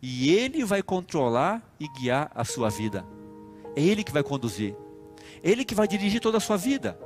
e 0.01 0.29
ele 0.35 0.65
vai 0.65 0.83
controlar 0.83 1.63
e 1.79 1.87
guiar 1.87 2.29
a 2.35 2.43
sua 2.43 2.69
vida. 2.69 3.05
É 3.73 3.81
ele 3.81 4.03
que 4.03 4.11
vai 4.11 4.21
conduzir, 4.21 4.75
é 5.41 5.49
ele 5.49 5.63
que 5.63 5.73
vai 5.73 5.87
dirigir 5.87 6.19
toda 6.19 6.39
a 6.39 6.41
sua 6.41 6.57
vida. 6.57 6.99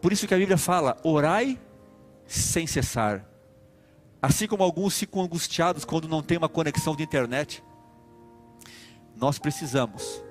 Por 0.00 0.10
isso 0.10 0.26
que 0.26 0.32
a 0.32 0.38
Bíblia 0.38 0.56
fala: 0.56 0.96
orai 1.04 1.60
sem 2.26 2.66
cessar. 2.66 3.24
Assim 4.20 4.46
como 4.46 4.62
alguns 4.62 4.98
ficam 4.98 5.22
angustiados 5.22 5.84
quando 5.84 6.08
não 6.08 6.22
tem 6.22 6.38
uma 6.38 6.48
conexão 6.48 6.96
de 6.96 7.02
internet, 7.02 7.62
nós 9.16 9.38
precisamos 9.38 10.24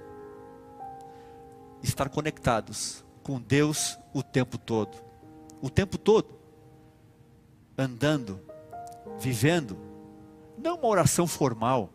estar 1.81 2.09
conectados 2.09 3.03
com 3.21 3.39
Deus 3.39 3.97
o 4.13 4.23
tempo 4.23 4.57
todo. 4.57 4.97
O 5.61 5.69
tempo 5.69 5.97
todo. 5.97 6.39
Andando, 7.77 8.39
vivendo. 9.19 9.77
Não 10.57 10.75
uma 10.75 10.87
oração 10.87 11.25
formal, 11.25 11.89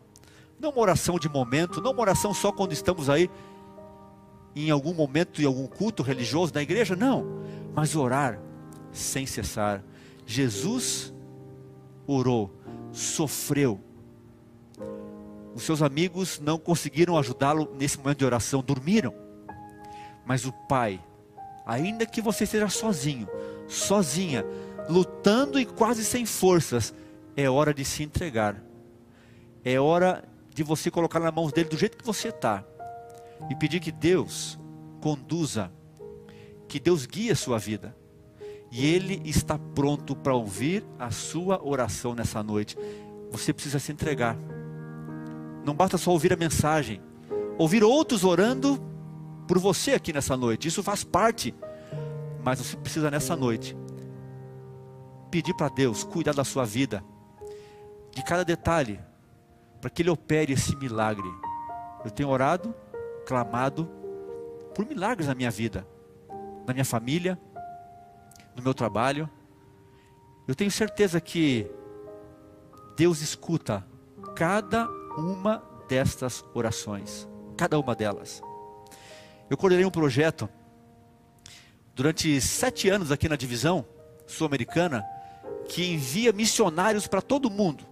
não 0.59 0.69
uma 0.69 0.81
oração 0.81 1.17
de 1.17 1.29
momento, 1.29 1.81
não 1.81 1.91
uma 1.91 2.01
oração 2.01 2.33
só 2.33 2.51
quando 2.51 2.73
estamos 2.73 3.09
aí 3.09 3.29
em 4.55 4.69
algum 4.69 4.93
momento, 4.93 5.41
em 5.41 5.45
algum 5.45 5.67
culto 5.67 6.03
religioso 6.03 6.53
na 6.53 6.61
igreja, 6.61 6.95
não. 6.95 7.25
Mas 7.73 7.95
orar 7.95 8.39
sem 8.91 9.25
cessar. 9.25 9.83
Jesus 10.29 11.11
orou, 12.05 12.53
sofreu. 12.91 13.79
Os 15.55 15.63
seus 15.63 15.81
amigos 15.81 16.39
não 16.39 16.59
conseguiram 16.59 17.17
ajudá-lo 17.17 17.75
nesse 17.79 17.97
momento 17.97 18.19
de 18.19 18.25
oração, 18.25 18.61
dormiram. 18.61 19.11
Mas 20.23 20.45
o 20.45 20.53
Pai, 20.67 21.03
ainda 21.65 22.05
que 22.05 22.21
você 22.21 22.43
esteja 22.43 22.69
sozinho, 22.69 23.27
sozinha, 23.67 24.45
lutando 24.87 25.59
e 25.59 25.65
quase 25.65 26.05
sem 26.05 26.27
forças, 26.27 26.93
é 27.35 27.49
hora 27.49 27.73
de 27.73 27.83
se 27.83 28.03
entregar. 28.03 28.63
É 29.65 29.79
hora 29.79 30.23
de 30.53 30.61
você 30.61 30.91
colocar 30.91 31.19
na 31.19 31.31
mão 31.31 31.49
dele 31.49 31.69
do 31.69 31.77
jeito 31.77 31.97
que 31.97 32.05
você 32.05 32.27
está 32.27 32.63
e 33.49 33.55
pedir 33.55 33.79
que 33.79 33.91
Deus 33.91 34.59
conduza, 35.01 35.71
que 36.67 36.79
Deus 36.79 37.07
guie 37.07 37.31
a 37.31 37.35
sua 37.35 37.57
vida. 37.57 37.97
E 38.71 38.85
Ele 38.85 39.21
está 39.25 39.57
pronto 39.57 40.15
para 40.15 40.33
ouvir 40.33 40.83
a 40.97 41.09
sua 41.11 41.59
oração 41.63 42.13
nessa 42.13 42.43
noite. 42.43 42.77
Você 43.31 43.53
precisa 43.53 43.79
se 43.79 43.91
entregar. 43.91 44.37
Não 45.65 45.73
basta 45.73 45.97
só 45.97 46.11
ouvir 46.11 46.31
a 46.33 46.37
mensagem, 46.37 47.01
ouvir 47.57 47.83
outros 47.83 48.23
orando 48.23 48.79
por 49.47 49.57
você 49.59 49.93
aqui 49.93 50.13
nessa 50.13 50.37
noite. 50.37 50.67
Isso 50.67 50.83
faz 50.83 51.03
parte. 51.03 51.53
Mas 52.43 52.59
você 52.59 52.77
precisa 52.77 53.11
nessa 53.11 53.35
noite 53.35 53.75
pedir 55.29 55.53
para 55.53 55.69
Deus 55.69 56.03
cuidar 56.03 56.33
da 56.33 56.43
sua 56.43 56.65
vida, 56.65 57.03
de 58.11 58.23
cada 58.23 58.43
detalhe, 58.43 58.99
para 59.79 59.89
que 59.89 60.01
Ele 60.01 60.09
opere 60.09 60.53
esse 60.53 60.75
milagre. 60.75 61.29
Eu 62.03 62.11
tenho 62.11 62.29
orado, 62.29 62.73
clamado 63.25 63.89
por 64.73 64.85
milagres 64.85 65.27
na 65.27 65.35
minha 65.35 65.51
vida, 65.51 65.87
na 66.65 66.73
minha 66.73 66.85
família, 66.85 67.39
no 68.55 68.63
meu 68.63 68.73
trabalho. 68.73 69.29
Eu 70.47 70.55
tenho 70.55 70.71
certeza 70.71 71.21
que 71.21 71.69
Deus 72.95 73.21
escuta 73.21 73.85
cada 74.35 74.87
uma 75.17 75.63
destas 75.87 76.43
orações, 76.53 77.27
cada 77.57 77.79
uma 77.79 77.95
delas. 77.95 78.41
Eu 79.49 79.57
coordenei 79.57 79.85
um 79.85 79.91
projeto 79.91 80.49
durante 81.95 82.39
sete 82.39 82.89
anos 82.89 83.11
aqui 83.11 83.27
na 83.27 83.35
divisão 83.35 83.85
sul-americana 84.25 85.03
que 85.67 85.93
envia 85.93 86.31
missionários 86.31 87.07
para 87.07 87.21
todo 87.21 87.49
mundo. 87.49 87.83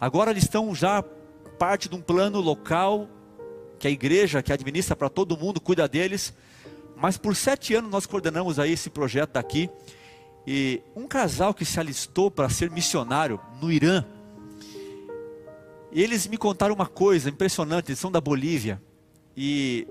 Agora 0.00 0.30
eles 0.30 0.44
estão 0.44 0.74
já 0.74 1.02
parte 1.58 1.88
de 1.88 1.94
um 1.94 2.00
plano 2.00 2.40
local 2.40 3.08
que 3.78 3.86
a 3.86 3.90
igreja 3.90 4.42
que 4.42 4.52
administra 4.52 4.96
para 4.96 5.08
todo 5.08 5.36
mundo 5.36 5.60
cuida 5.60 5.88
deles. 5.88 6.34
Mas 7.04 7.18
por 7.18 7.36
sete 7.36 7.74
anos 7.74 7.90
nós 7.90 8.06
coordenamos 8.06 8.58
aí 8.58 8.72
esse 8.72 8.88
projeto 8.88 9.32
daqui. 9.32 9.68
E 10.46 10.80
um 10.96 11.06
casal 11.06 11.52
que 11.52 11.62
se 11.62 11.78
alistou 11.78 12.30
para 12.30 12.48
ser 12.48 12.70
missionário 12.70 13.38
no 13.60 13.70
Irã. 13.70 14.02
Eles 15.92 16.26
me 16.26 16.38
contaram 16.38 16.74
uma 16.74 16.86
coisa 16.86 17.28
impressionante, 17.28 17.90
eles 17.90 17.98
são 17.98 18.10
da 18.10 18.22
Bolívia. 18.22 18.82
E 19.36 19.86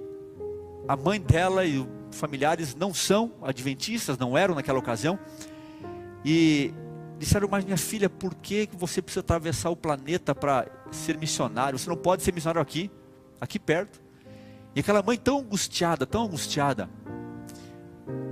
a 0.88 0.98
mãe 0.98 1.22
dela 1.22 1.64
e 1.64 1.88
familiares 2.10 2.74
não 2.74 2.92
são 2.92 3.34
adventistas, 3.44 4.18
não 4.18 4.36
eram 4.36 4.56
naquela 4.56 4.80
ocasião. 4.80 5.20
E 6.26 6.74
disseram, 7.20 7.48
mas 7.48 7.64
minha 7.64 7.78
filha, 7.78 8.10
por 8.10 8.34
que 8.34 8.68
você 8.74 9.04
precisa 9.04 9.20
atravessar 9.20 9.70
o 9.70 9.76
planeta 9.76 10.34
para 10.34 10.66
ser 10.90 11.16
missionário? 11.20 11.78
Você 11.78 11.88
não 11.88 11.96
pode 11.96 12.24
ser 12.24 12.34
missionário 12.34 12.60
aqui, 12.60 12.90
aqui 13.40 13.60
perto. 13.60 14.03
E 14.76 14.80
aquela 14.80 15.04
mãe 15.04 15.18
tão 15.18 15.40
angustiada, 15.40 16.06
tão 16.06 16.24
angustiada. 16.24 16.90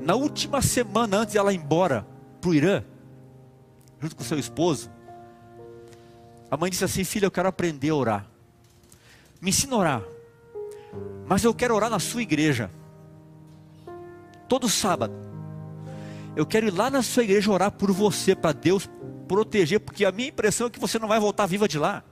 Na 0.01 0.15
última 0.15 0.61
semana 0.61 1.17
antes 1.17 1.33
de 1.33 1.37
ela 1.37 1.53
ir 1.53 1.57
embora 1.57 2.05
para 2.39 2.49
o 2.49 2.53
Irã, 2.53 2.83
junto 3.99 4.15
com 4.15 4.23
seu 4.23 4.39
esposo, 4.39 4.89
a 6.49 6.57
mãe 6.57 6.69
disse 6.69 6.83
assim: 6.83 7.03
Filha, 7.03 7.27
eu 7.27 7.31
quero 7.31 7.47
aprender 7.47 7.89
a 7.89 7.95
orar. 7.95 8.25
Me 9.39 9.49
ensina 9.49 9.75
a 9.75 9.79
orar. 9.79 10.03
Mas 11.27 11.43
eu 11.43 11.53
quero 11.53 11.75
orar 11.75 11.89
na 11.89 11.99
sua 11.99 12.21
igreja. 12.21 12.69
Todo 14.47 14.67
sábado. 14.67 15.13
Eu 16.35 16.45
quero 16.45 16.67
ir 16.67 16.71
lá 16.71 16.89
na 16.89 17.01
sua 17.01 17.23
igreja 17.23 17.51
orar 17.51 17.71
por 17.71 17.91
você, 17.91 18.35
para 18.35 18.51
Deus 18.51 18.89
proteger, 19.27 19.79
porque 19.79 20.03
a 20.03 20.11
minha 20.11 20.29
impressão 20.29 20.67
é 20.67 20.69
que 20.69 20.79
você 20.79 20.99
não 20.99 21.07
vai 21.07 21.19
voltar 21.19 21.45
viva 21.45 21.67
de 21.67 21.77
lá. 21.77 22.03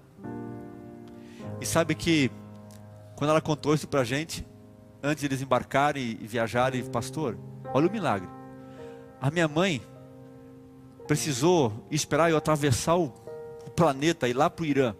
E 1.59 1.65
sabe 1.65 1.93
que, 1.95 2.31
quando 3.19 3.31
ela 3.31 3.41
contou 3.41 3.73
isso 3.73 3.85
para 3.85 3.99
a 3.99 4.03
gente, 4.05 4.47
antes 5.03 5.19
de 5.19 5.27
eles 5.27 5.41
embarcarem 5.41 6.17
e 6.21 6.25
viajarem, 6.25 6.81
pastor, 6.85 7.37
olha 7.73 7.89
o 7.89 7.91
milagre. 7.91 8.29
A 9.19 9.29
minha 9.29 9.45
mãe 9.45 9.81
precisou 11.05 11.85
esperar 11.91 12.31
eu 12.31 12.37
atravessar 12.37 12.95
o 12.95 13.09
planeta, 13.75 14.29
ir 14.29 14.33
lá 14.33 14.49
para 14.49 14.63
o 14.63 14.65
Irã, 14.65 14.95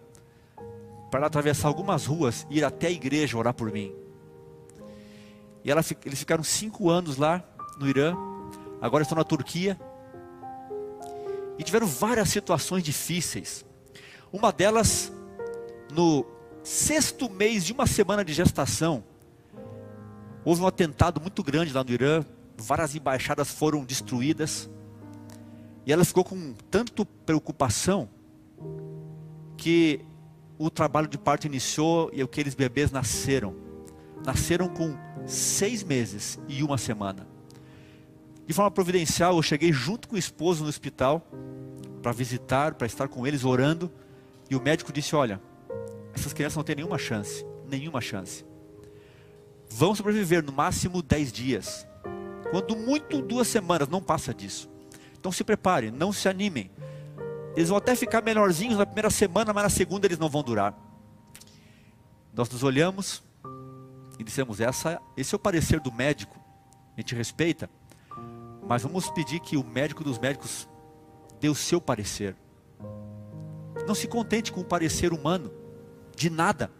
para 1.10 1.28
atravessar 1.28 1.68
algumas 1.68 2.04
ruas, 2.04 2.46
ir 2.50 2.62
até 2.62 2.88
a 2.88 2.90
igreja 2.90 3.38
orar 3.38 3.54
por 3.54 3.72
mim. 3.72 3.90
E 5.64 5.70
ela, 5.70 5.80
eles 6.04 6.18
ficaram 6.18 6.44
cinco 6.44 6.90
anos 6.90 7.16
lá 7.16 7.42
no 7.78 7.88
Irã, 7.88 8.14
agora 8.82 9.00
estão 9.00 9.16
na 9.16 9.24
Turquia. 9.24 9.80
E 11.58 11.62
tiveram 11.62 11.86
várias 11.86 12.28
situações 12.28 12.82
difíceis. 12.84 13.64
Uma 14.30 14.52
delas, 14.52 15.10
no 15.90 16.26
sexto 16.62 17.28
mês 17.30 17.64
de 17.64 17.72
uma 17.72 17.86
semana 17.86 18.24
de 18.24 18.32
gestação, 18.32 19.02
houve 20.44 20.62
um 20.62 20.66
atentado 20.66 21.20
muito 21.20 21.42
grande 21.42 21.72
lá 21.72 21.82
no 21.82 21.90
Irã, 21.90 22.24
várias 22.56 22.94
embaixadas 22.94 23.50
foram 23.50 23.84
destruídas. 23.84 24.68
E 25.86 25.92
ela 25.92 26.04
ficou 26.04 26.24
com 26.24 26.54
tanto 26.70 27.04
preocupação 27.04 28.08
que 29.56 30.04
o 30.58 30.70
trabalho 30.70 31.08
de 31.08 31.16
parto 31.16 31.46
iniciou 31.46 32.10
e 32.12 32.20
aqueles 32.20 32.54
bebês 32.54 32.90
nasceram. 32.90 33.56
Nasceram 34.24 34.68
com 34.68 34.96
seis 35.26 35.82
meses 35.82 36.38
e 36.48 36.62
uma 36.62 36.76
semana. 36.76 37.26
De 38.46 38.52
forma 38.52 38.70
providencial, 38.70 39.36
eu 39.36 39.42
cheguei 39.42 39.72
junto 39.72 40.08
com 40.08 40.16
o 40.16 40.18
esposo 40.18 40.62
no 40.62 40.68
hospital 40.68 41.26
para 42.02 42.12
visitar, 42.12 42.74
para 42.74 42.86
estar 42.86 43.08
com 43.08 43.26
eles 43.26 43.44
orando. 43.44 43.90
E 44.50 44.56
o 44.56 44.60
médico 44.60 44.92
disse: 44.92 45.16
Olha, 45.16 45.40
essas 46.20 46.32
crianças 46.32 46.56
não 46.56 46.64
têm 46.64 46.76
nenhuma 46.76 46.98
chance, 46.98 47.44
nenhuma 47.66 48.00
chance. 48.00 48.44
Vão 49.70 49.94
sobreviver 49.94 50.44
no 50.44 50.52
máximo 50.52 51.02
dez 51.02 51.32
dias. 51.32 51.86
Quando 52.50 52.76
muito, 52.76 53.22
duas 53.22 53.46
semanas, 53.46 53.88
não 53.88 54.02
passa 54.02 54.34
disso. 54.34 54.68
Então 55.18 55.30
se 55.30 55.44
preparem, 55.44 55.90
não 55.90 56.12
se 56.12 56.28
animem. 56.28 56.70
Eles 57.56 57.68
vão 57.68 57.78
até 57.78 57.94
ficar 57.94 58.22
melhorzinhos 58.22 58.78
na 58.78 58.86
primeira 58.86 59.10
semana, 59.10 59.52
mas 59.52 59.64
na 59.64 59.70
segunda 59.70 60.06
eles 60.06 60.18
não 60.18 60.28
vão 60.28 60.42
durar. 60.42 60.74
Nós 62.32 62.48
nos 62.48 62.62
olhamos 62.62 63.22
e 64.18 64.24
dissemos: 64.24 64.60
essa, 64.60 65.00
esse 65.16 65.34
é 65.34 65.36
o 65.36 65.38
parecer 65.38 65.80
do 65.80 65.92
médico, 65.92 66.38
a 66.96 67.00
gente 67.00 67.14
respeita, 67.14 67.68
mas 68.66 68.82
vamos 68.82 69.10
pedir 69.10 69.40
que 69.40 69.56
o 69.56 69.64
médico 69.64 70.04
dos 70.04 70.18
médicos 70.18 70.68
dê 71.40 71.48
o 71.48 71.54
seu 71.54 71.80
parecer. 71.80 72.36
Não 73.86 73.94
se 73.94 74.06
contente 74.06 74.52
com 74.52 74.60
o 74.60 74.64
parecer 74.64 75.12
humano, 75.12 75.50
de 76.20 76.28
nada. 76.28 76.70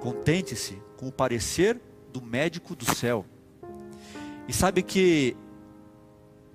Contente-se 0.00 0.80
com 0.96 1.08
o 1.08 1.12
parecer 1.12 1.80
do 2.12 2.22
médico 2.22 2.76
do 2.76 2.94
céu. 2.94 3.26
E 4.46 4.52
sabe 4.52 4.84
que 4.84 5.36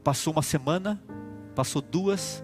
passou 0.05 0.31
uma 0.31 0.41
semana, 0.41 1.03
passou 1.53 1.81
duas, 1.81 2.41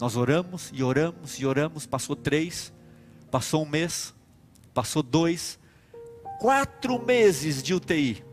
nós 0.00 0.16
oramos 0.16 0.70
e 0.72 0.82
oramos 0.82 1.38
e 1.38 1.44
oramos, 1.44 1.84
passou 1.84 2.16
três, 2.16 2.72
passou 3.30 3.62
um 3.62 3.68
mês, 3.68 4.14
passou 4.72 5.02
dois, 5.02 5.58
quatro 6.40 6.98
meses 7.04 7.62
de 7.62 7.74
UTI, 7.74 8.24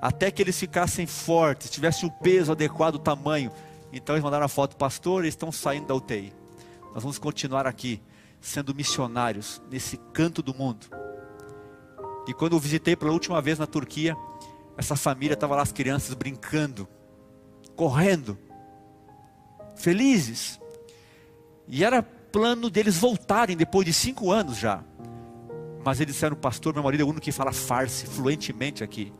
até 0.00 0.30
que 0.30 0.40
eles 0.40 0.58
ficassem 0.58 1.06
fortes, 1.06 1.68
tivessem 1.68 2.08
o 2.08 2.10
peso 2.10 2.52
adequado, 2.52 2.94
o 2.94 2.98
tamanho. 2.98 3.52
Então 3.92 4.14
eles 4.14 4.24
mandaram 4.24 4.46
a 4.46 4.48
foto, 4.48 4.76
pastor, 4.76 5.24
eles 5.24 5.34
estão 5.34 5.52
saindo 5.52 5.88
da 5.88 5.94
UTI. 5.94 6.32
Nós 6.94 7.02
vamos 7.02 7.18
continuar 7.18 7.66
aqui, 7.66 8.00
sendo 8.42 8.74
missionários 8.74 9.62
nesse 9.70 9.96
canto 10.12 10.42
do 10.42 10.52
mundo. 10.52 10.86
E 12.26 12.34
quando 12.34 12.54
eu 12.54 12.58
visitei 12.58 12.94
pela 12.94 13.12
última 13.12 13.40
vez 13.40 13.58
na 13.58 13.66
Turquia, 13.66 14.16
essa 14.76 14.96
família 14.96 15.34
estava 15.34 15.56
lá 15.56 15.62
as 15.62 15.72
crianças 15.72 16.14
brincando, 16.14 16.88
correndo, 17.76 18.36
felizes. 19.76 20.60
E 21.68 21.84
era 21.84 22.02
plano 22.02 22.68
deles 22.68 22.98
voltarem 22.98 23.56
depois 23.56 23.86
de 23.86 23.92
cinco 23.92 24.32
anos 24.32 24.58
já. 24.58 24.82
Mas 25.84 26.00
eles 26.00 26.14
disseram, 26.14 26.36
pastor, 26.36 26.74
meu 26.74 26.82
marido 26.82 27.02
é 27.02 27.04
o 27.04 27.08
único 27.08 27.22
que 27.22 27.32
fala 27.32 27.52
farsi 27.52 28.06
fluentemente 28.06 28.84
aqui. 28.84 29.12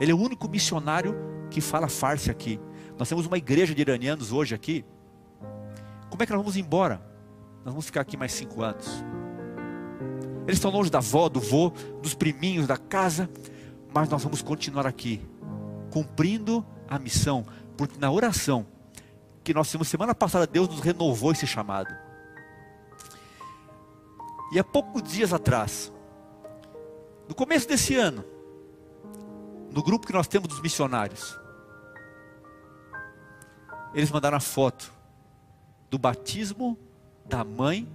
Ele 0.00 0.12
é 0.12 0.14
o 0.14 0.18
único 0.18 0.48
missionário 0.48 1.14
que 1.50 1.60
fala 1.60 1.88
farsi 1.88 2.30
aqui. 2.30 2.58
Nós 2.98 3.08
temos 3.08 3.26
uma 3.26 3.38
igreja 3.38 3.74
de 3.74 3.80
iranianos 3.80 4.32
hoje 4.32 4.54
aqui. 4.54 4.84
Como 6.10 6.22
é 6.22 6.26
que 6.26 6.32
nós 6.32 6.40
vamos 6.40 6.56
embora? 6.56 7.13
Nós 7.64 7.72
vamos 7.72 7.86
ficar 7.86 8.02
aqui 8.02 8.14
mais 8.14 8.32
cinco 8.32 8.62
anos. 8.62 8.86
Eles 10.42 10.58
estão 10.58 10.70
longe 10.70 10.90
da 10.90 10.98
avó, 10.98 11.30
do 11.30 11.40
vô, 11.40 11.70
dos 12.02 12.14
priminhos, 12.14 12.66
da 12.66 12.76
casa. 12.76 13.30
Mas 13.92 14.08
nós 14.10 14.22
vamos 14.22 14.42
continuar 14.42 14.86
aqui, 14.86 15.26
cumprindo 15.90 16.64
a 16.86 16.98
missão. 16.98 17.46
Porque 17.74 17.98
na 17.98 18.10
oração 18.10 18.66
que 19.42 19.54
nós 19.54 19.70
temos 19.70 19.88
semana 19.88 20.14
passada, 20.14 20.46
Deus 20.46 20.68
nos 20.68 20.80
renovou 20.80 21.32
esse 21.32 21.46
chamado. 21.46 21.94
E 24.52 24.58
há 24.58 24.64
poucos 24.64 25.02
dias 25.02 25.32
atrás, 25.32 25.90
no 27.26 27.34
começo 27.34 27.66
desse 27.66 27.94
ano, 27.96 28.22
no 29.70 29.82
grupo 29.82 30.06
que 30.06 30.12
nós 30.12 30.28
temos 30.28 30.48
dos 30.48 30.60
missionários, 30.60 31.38
eles 33.94 34.10
mandaram 34.10 34.36
a 34.36 34.40
foto 34.40 34.92
do 35.88 35.98
batismo 35.98 36.78
da 37.26 37.44
mãe 37.44 37.88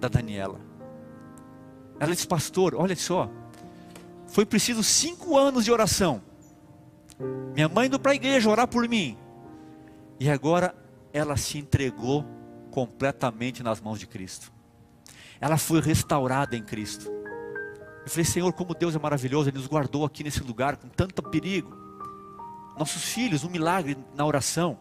da 0.00 0.08
Daniela. 0.08 0.60
Ela 1.98 2.14
disse, 2.14 2.26
pastor, 2.26 2.74
olha 2.74 2.96
só, 2.96 3.30
foi 4.26 4.44
preciso 4.44 4.82
cinco 4.82 5.36
anos 5.36 5.64
de 5.64 5.72
oração. 5.72 6.22
Minha 7.54 7.68
mãe 7.68 7.86
indo 7.86 7.98
para 7.98 8.12
a 8.12 8.14
igreja 8.14 8.50
orar 8.50 8.68
por 8.68 8.86
mim. 8.88 9.16
E 10.20 10.28
agora 10.28 10.74
ela 11.12 11.36
se 11.36 11.58
entregou 11.58 12.24
completamente 12.70 13.62
nas 13.62 13.80
mãos 13.80 13.98
de 13.98 14.06
Cristo. 14.06 14.52
Ela 15.40 15.56
foi 15.56 15.80
restaurada 15.80 16.56
em 16.56 16.62
Cristo. 16.62 17.10
Eu 18.04 18.10
falei, 18.10 18.24
Senhor, 18.24 18.52
como 18.52 18.74
Deus 18.74 18.94
é 18.94 18.98
maravilhoso, 18.98 19.48
Ele 19.48 19.58
nos 19.58 19.66
guardou 19.66 20.04
aqui 20.04 20.22
nesse 20.22 20.42
lugar 20.42 20.76
com 20.76 20.88
tanto 20.88 21.22
perigo. 21.22 21.74
Nossos 22.78 23.02
filhos, 23.02 23.42
um 23.42 23.50
milagre 23.50 23.96
na 24.14 24.24
oração. 24.24 24.78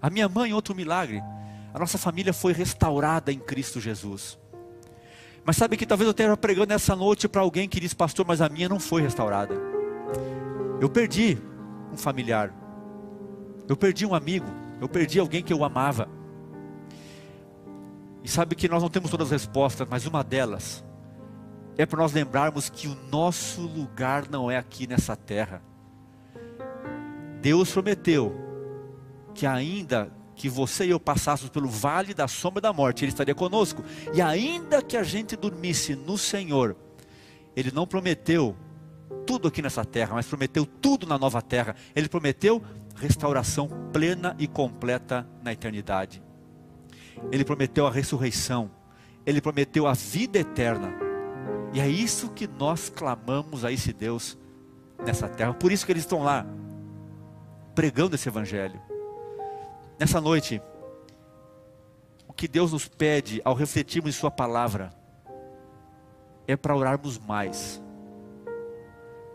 A 0.00 0.08
minha 0.08 0.28
mãe, 0.28 0.52
outro 0.52 0.74
milagre. 0.74 1.20
A 1.72 1.78
nossa 1.78 1.96
família 1.98 2.32
foi 2.32 2.52
restaurada 2.52 3.32
em 3.32 3.38
Cristo 3.38 3.80
Jesus. 3.80 4.38
Mas 5.44 5.56
sabe 5.56 5.76
que 5.76 5.86
talvez 5.86 6.06
eu 6.06 6.12
esteja 6.12 6.36
pregando 6.36 6.68
nessa 6.68 6.94
noite 6.94 7.28
para 7.28 7.40
alguém 7.40 7.68
que 7.68 7.80
diz, 7.80 7.94
pastor, 7.94 8.26
mas 8.26 8.40
a 8.40 8.48
minha 8.48 8.68
não 8.68 8.78
foi 8.78 9.02
restaurada. 9.02 9.54
Eu 10.80 10.88
perdi 10.88 11.38
um 11.92 11.96
familiar. 11.96 12.52
Eu 13.68 13.76
perdi 13.76 14.06
um 14.06 14.14
amigo. 14.14 14.46
Eu 14.80 14.88
perdi 14.88 15.18
alguém 15.18 15.42
que 15.42 15.52
eu 15.52 15.64
amava. 15.64 16.08
E 18.22 18.28
sabe 18.28 18.54
que 18.54 18.68
nós 18.68 18.82
não 18.82 18.90
temos 18.90 19.10
todas 19.10 19.32
as 19.32 19.42
respostas, 19.42 19.86
mas 19.90 20.06
uma 20.06 20.22
delas 20.22 20.84
é 21.76 21.86
para 21.86 22.00
nós 22.00 22.12
lembrarmos 22.12 22.68
que 22.68 22.86
o 22.86 22.96
nosso 23.10 23.62
lugar 23.62 24.28
não 24.28 24.50
é 24.50 24.56
aqui 24.56 24.86
nessa 24.86 25.16
terra. 25.16 25.62
Deus 27.40 27.72
prometeu 27.72 28.32
que 29.34 29.46
ainda 29.46 30.12
que 30.34 30.48
você 30.48 30.86
e 30.86 30.90
eu 30.90 31.00
passássemos 31.00 31.50
pelo 31.50 31.68
vale 31.68 32.14
da 32.14 32.26
sombra 32.26 32.60
da 32.60 32.72
morte, 32.72 33.04
Ele 33.04 33.12
estaria 33.12 33.34
conosco. 33.34 33.84
E 34.14 34.20
ainda 34.20 34.82
que 34.82 34.96
a 34.96 35.02
gente 35.02 35.36
dormisse 35.36 35.94
no 35.94 36.16
Senhor, 36.16 36.76
Ele 37.54 37.70
não 37.72 37.86
prometeu 37.86 38.56
tudo 39.26 39.48
aqui 39.48 39.62
nessa 39.62 39.84
terra, 39.84 40.14
mas 40.14 40.26
prometeu 40.26 40.66
tudo 40.66 41.06
na 41.06 41.18
nova 41.18 41.40
terra. 41.40 41.76
Ele 41.94 42.08
prometeu 42.08 42.62
restauração 42.96 43.68
plena 43.92 44.34
e 44.38 44.46
completa 44.46 45.26
na 45.42 45.52
eternidade. 45.52 46.22
Ele 47.30 47.44
prometeu 47.44 47.86
a 47.86 47.90
ressurreição, 47.90 48.70
ele 49.24 49.40
prometeu 49.40 49.86
a 49.86 49.92
vida 49.92 50.38
eterna. 50.38 50.92
E 51.72 51.80
é 51.80 51.88
isso 51.88 52.30
que 52.30 52.46
nós 52.46 52.90
clamamos 52.90 53.64
a 53.64 53.72
esse 53.72 53.92
Deus 53.92 54.36
nessa 55.04 55.28
terra. 55.28 55.54
Por 55.54 55.72
isso 55.72 55.86
que 55.86 55.92
eles 55.92 56.02
estão 56.02 56.22
lá 56.22 56.46
pregando 57.74 58.14
esse 58.14 58.28
evangelho. 58.28 58.80
Nessa 59.98 60.20
noite, 60.20 60.60
o 62.26 62.32
que 62.32 62.48
Deus 62.48 62.72
nos 62.72 62.88
pede 62.88 63.40
ao 63.44 63.54
refletirmos 63.54 64.14
em 64.14 64.18
Sua 64.18 64.30
palavra 64.30 64.92
é 66.46 66.56
para 66.56 66.76
orarmos 66.76 67.18
mais. 67.18 67.82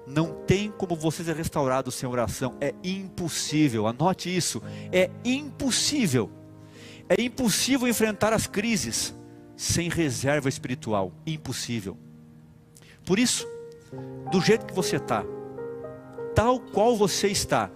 Não 0.05 0.33
tem 0.45 0.71
como 0.71 0.95
você 0.95 1.23
ser 1.23 1.35
restaurado 1.35 1.91
sem 1.91 2.07
oração, 2.07 2.55
é 2.61 2.73
impossível, 2.83 3.87
anote 3.87 4.35
isso, 4.35 4.61
é 4.91 5.09
impossível. 5.23 6.29
É 7.09 7.21
impossível 7.21 7.87
enfrentar 7.87 8.33
as 8.33 8.47
crises 8.47 9.15
sem 9.55 9.89
reserva 9.89 10.49
espiritual, 10.49 11.13
impossível. 11.25 11.97
Por 13.05 13.17
isso, 13.17 13.47
do 14.31 14.41
jeito 14.41 14.65
que 14.65 14.73
você 14.73 14.97
está, 14.97 15.23
tal 16.35 16.59
qual 16.59 16.95
você 16.95 17.27
está, 17.27 17.71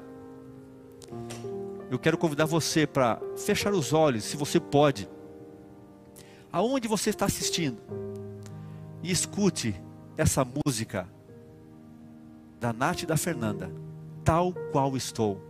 eu 1.92 2.00
quero 2.00 2.18
convidar 2.18 2.46
você 2.46 2.88
para 2.88 3.20
fechar 3.36 3.74
os 3.74 3.92
olhos, 3.92 4.24
se 4.24 4.38
você 4.38 4.62
pode, 4.62 5.10
aonde 6.50 6.88
você 6.88 7.10
está 7.10 7.26
assistindo, 7.26 7.82
e 9.04 9.12
escute 9.12 9.76
essa 10.16 10.48
música 10.66 11.06
da 12.62 12.72
Nath 12.72 13.04
e 13.04 13.06
da 13.06 13.18
Fernanda, 13.18 13.70
tal 14.24 14.54
qual 14.72 14.96
estou, 14.96 15.42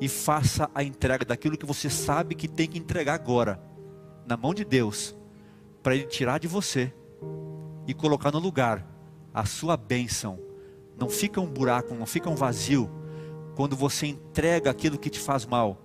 e 0.00 0.08
faça 0.08 0.68
a 0.74 0.82
entrega 0.82 1.24
daquilo 1.24 1.56
que 1.56 1.66
você 1.66 1.88
sabe 1.88 2.34
que 2.34 2.48
tem 2.48 2.66
que 2.66 2.78
entregar 2.78 3.14
agora, 3.14 3.62
na 4.26 4.36
mão 4.36 4.52
de 4.52 4.64
Deus, 4.64 5.14
para 5.80 5.94
Ele 5.94 6.06
tirar 6.06 6.40
de 6.40 6.48
você 6.48 6.92
e 7.86 7.94
colocar 7.94 8.32
no 8.32 8.40
lugar 8.40 8.84
a 9.32 9.44
sua 9.44 9.76
bênção. 9.76 10.40
Não 10.98 11.08
fica 11.08 11.40
um 11.40 11.46
buraco, 11.46 11.94
não 11.94 12.06
fica 12.06 12.28
um 12.28 12.34
vazio. 12.34 12.90
Quando 13.60 13.76
você 13.76 14.06
entrega 14.06 14.70
aquilo 14.70 14.96
que 14.96 15.10
te 15.10 15.20
faz 15.20 15.44
mal, 15.44 15.76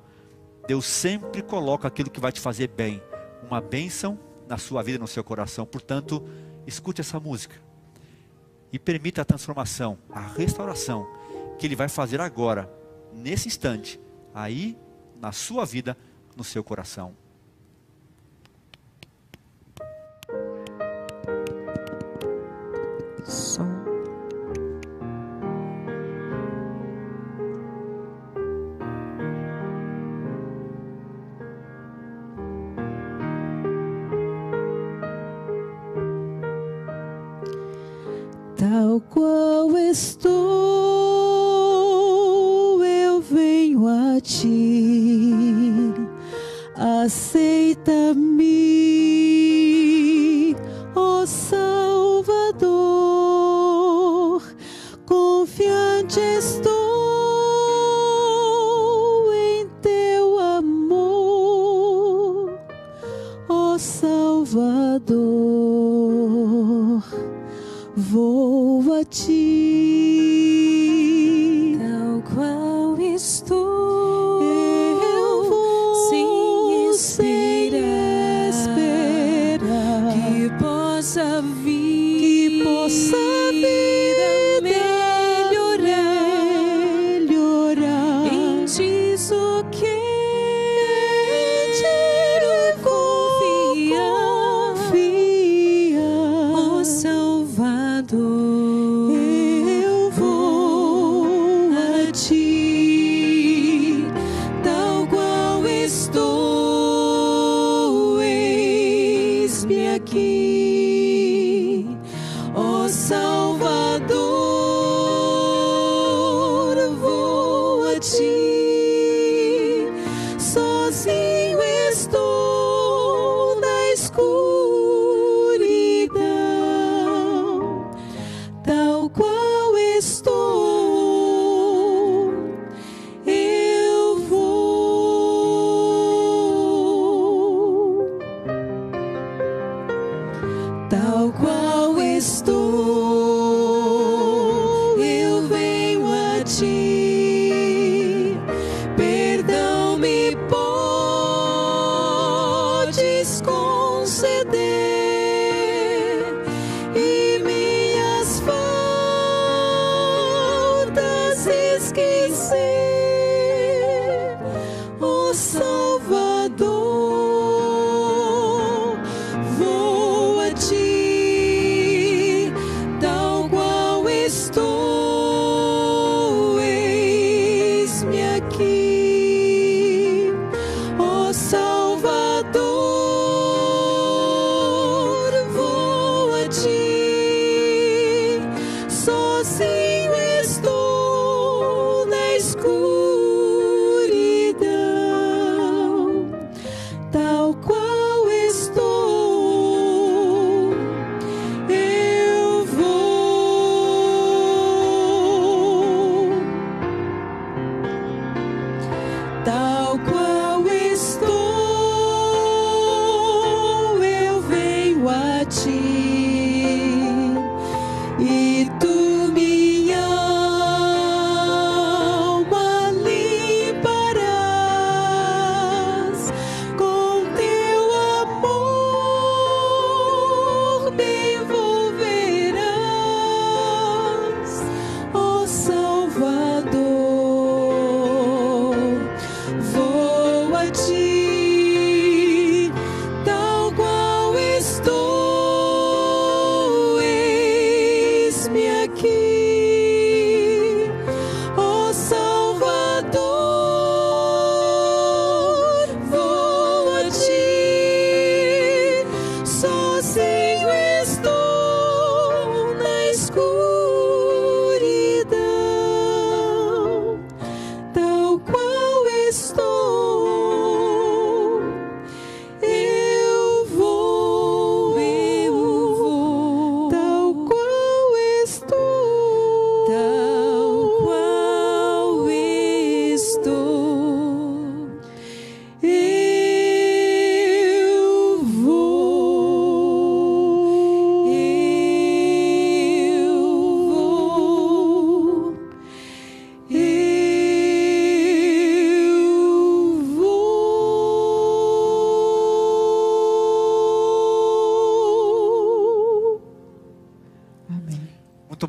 Deus 0.65 0.85
sempre 0.85 1.41
coloca 1.41 1.85
aquilo 1.85 2.09
que 2.09 2.21
vai 2.21 2.31
te 2.31 2.39
fazer 2.39 2.69
bem. 2.69 3.03
Uma 3.45 3.59
bênção 3.59 4.17
na 4.47 4.57
sua 4.57 4.81
vida, 4.81 4.97
no 4.97 5.09
seu 5.09 5.21
coração. 5.25 5.65
Portanto, 5.65 6.25
escute 6.65 7.01
essa 7.01 7.19
música 7.19 7.57
e 8.71 8.79
permita 8.79 9.23
a 9.23 9.25
transformação, 9.25 9.97
a 10.09 10.21
restauração 10.21 11.05
que 11.59 11.67
Ele 11.67 11.75
vai 11.75 11.89
fazer 11.89 12.21
agora, 12.21 12.71
nesse 13.11 13.49
instante, 13.49 13.99
aí 14.33 14.77
na 15.19 15.33
sua 15.33 15.65
vida, 15.65 15.97
no 16.33 16.45
seu 16.45 16.63
coração. 16.63 17.13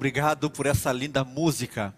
Obrigado 0.06 0.48
por 0.48 0.66
essa 0.66 0.92
linda 0.92 1.24
música. 1.24 1.92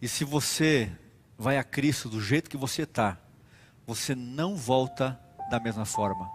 E 0.00 0.06
se 0.06 0.24
você 0.24 0.92
vai 1.38 1.56
a 1.56 1.64
Cristo 1.64 2.06
do 2.06 2.20
jeito 2.20 2.50
que 2.50 2.56
você 2.56 2.82
está, 2.82 3.16
você 3.86 4.14
não 4.14 4.56
volta 4.56 5.18
da 5.50 5.58
mesma 5.58 5.86
forma. 5.86 6.28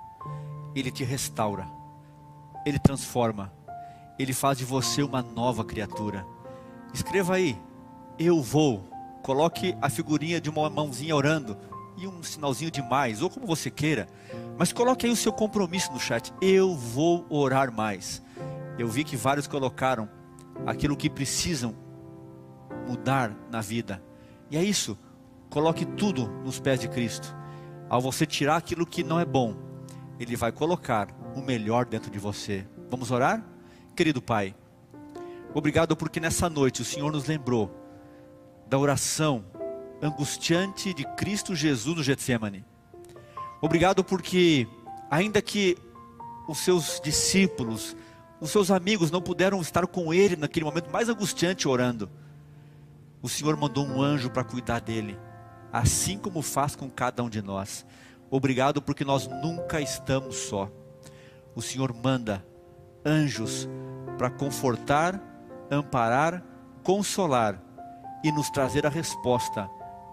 Ele 0.76 0.90
te 0.90 1.04
restaura, 1.04 1.68
ele 2.66 2.80
transforma, 2.80 3.54
ele 4.18 4.34
faz 4.34 4.58
de 4.58 4.66
você 4.66 5.04
uma 5.04 5.22
nova 5.22 5.64
criatura. 5.64 6.26
Escreva 6.92 7.36
aí, 7.36 7.56
eu 8.18 8.42
vou. 8.42 8.90
Coloque 9.22 9.78
a 9.80 9.92
figurinha 9.92 10.42
de 10.42 10.50
uma 10.50 10.72
mãozinha 10.72 11.16
orando 11.16 11.56
e 11.98 12.08
um 12.08 12.24
sinalzinho 12.24 12.72
de 12.72 12.82
mais, 12.82 13.22
ou 13.22 13.30
como 13.30 13.46
você 13.46 13.70
queira. 13.70 14.10
Mas 14.58 14.74
coloque 14.74 15.06
aí 15.06 15.12
o 15.12 15.16
seu 15.16 15.32
compromisso 15.32 15.92
no 15.92 16.00
chat. 16.00 16.34
Eu 16.42 16.76
vou 16.76 17.28
orar 17.30 17.72
mais. 17.72 18.24
Eu 18.80 18.88
vi 18.88 19.04
que 19.04 19.16
vários 19.16 19.46
colocaram 19.46 20.10
aquilo 20.66 20.98
que 20.98 21.10
precisam 21.10 21.76
mudar 22.88 23.36
na 23.52 23.62
vida. 23.62 24.02
E 24.50 24.58
é 24.58 24.64
isso. 24.64 24.98
Coloque 25.50 25.86
tudo 25.86 26.28
nos 26.44 26.60
pés 26.60 26.80
de 26.80 26.88
Cristo. 26.88 27.36
Ao 27.90 28.02
você 28.02 28.26
tirar 28.26 28.58
aquilo 28.58 28.86
que 28.86 29.04
não 29.04 29.20
é 29.20 29.26
bom, 29.26 29.56
Ele 30.20 30.36
vai 30.36 30.52
colocar 30.52 31.10
o 31.36 31.42
melhor 31.42 31.86
dentro 31.86 32.12
de 32.12 32.20
você. 32.20 32.68
Vamos 32.90 33.12
orar? 33.12 33.44
Querido 33.96 34.22
Pai, 34.22 34.56
obrigado 35.54 35.96
porque 35.96 36.20
nessa 36.20 36.50
noite 36.50 36.82
o 36.82 36.86
Senhor 36.86 37.12
nos 37.12 37.26
lembrou 37.26 37.72
da 38.68 38.78
oração 38.78 39.44
angustiante 40.02 40.94
de 40.94 41.04
Cristo 41.16 41.56
Jesus 41.56 41.98
no 41.98 42.04
Getsemane. 42.04 42.64
Obrigado 43.62 44.04
porque, 44.04 44.68
ainda 45.10 45.42
que 45.42 45.78
os 46.48 46.60
seus 46.60 47.02
discípulos, 47.04 47.96
os 48.40 48.52
seus 48.52 48.72
amigos 48.72 49.12
não 49.12 49.22
puderam 49.22 49.62
estar 49.62 49.86
com 49.88 50.14
ele 50.14 50.36
naquele 50.36 50.66
momento 50.66 50.90
mais 50.90 51.10
angustiante 51.10 51.68
orando, 51.68 52.10
o 53.22 53.28
Senhor 53.28 53.58
mandou 53.58 53.86
um 53.86 54.02
anjo 54.02 54.30
para 54.30 54.44
cuidar 54.44 54.80
dele, 54.80 55.20
assim 55.74 56.18
como 56.18 56.42
faz 56.42 56.76
com 56.76 56.90
cada 56.90 57.22
um 57.22 57.30
de 57.30 57.42
nós. 57.42 57.86
Obrigado 58.32 58.82
porque 58.82 59.04
nós 59.04 59.28
nunca 59.28 59.82
estamos 59.82 60.36
só. 60.38 60.72
O 61.54 61.62
Senhor 61.62 61.94
manda 61.94 62.46
anjos 63.06 63.68
para 64.18 64.30
confortar, 64.30 65.22
amparar, 65.70 66.44
consolar 66.84 67.62
e 68.24 68.32
nos 68.32 68.50
trazer 68.50 68.86
a 68.86 68.90
resposta 68.90 69.70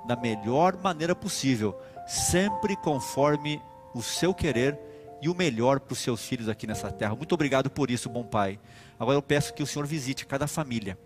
da 0.07 0.17
melhor 0.17 0.77
maneira 0.83 1.15
possível, 1.15 1.79
sempre 2.07 2.77
conforme 2.77 3.63
o 3.95 4.03
seu 4.03 4.35
querer 4.35 4.79
e 5.21 5.29
o 5.29 5.35
melhor 5.35 5.81
para 5.81 5.93
os 5.93 5.99
seus 5.99 6.25
filhos 6.25 6.49
aqui 6.49 6.67
nessa 6.67 6.91
terra. 6.91 7.15
Muito 7.15 7.35
obrigado 7.35 7.71
por 7.71 7.91
isso, 7.91 8.09
bom 8.09 8.25
Pai. 8.25 8.59
Agora 8.99 9.17
eu 9.17 9.23
peço 9.23 9.55
que 9.55 9.63
o 9.63 9.67
Senhor 9.67 9.87
visite 9.87 10.27
cada 10.27 10.47
família, 10.47 10.99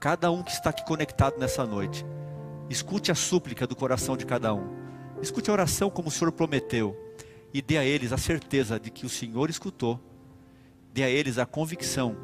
cada 0.00 0.30
um 0.30 0.42
que 0.42 0.50
está 0.50 0.70
aqui 0.70 0.84
conectado 0.84 1.38
nessa 1.38 1.64
noite. 1.64 2.04
Escute 2.68 3.10
a 3.10 3.14
súplica 3.14 3.66
do 3.66 3.76
coração 3.76 4.16
de 4.16 4.26
cada 4.26 4.52
um. 4.52 4.74
Escute 5.22 5.50
a 5.50 5.52
oração 5.52 5.88
como 5.88 6.08
o 6.08 6.10
Senhor 6.10 6.32
prometeu 6.32 6.96
e 7.52 7.62
dê 7.62 7.78
a 7.78 7.84
eles 7.84 8.12
a 8.12 8.18
certeza 8.18 8.78
de 8.78 8.90
que 8.90 9.06
o 9.06 9.08
Senhor 9.08 9.48
escutou. 9.48 10.00
Dê 10.92 11.04
a 11.04 11.08
eles 11.08 11.38
a 11.38 11.46
convicção 11.46 12.16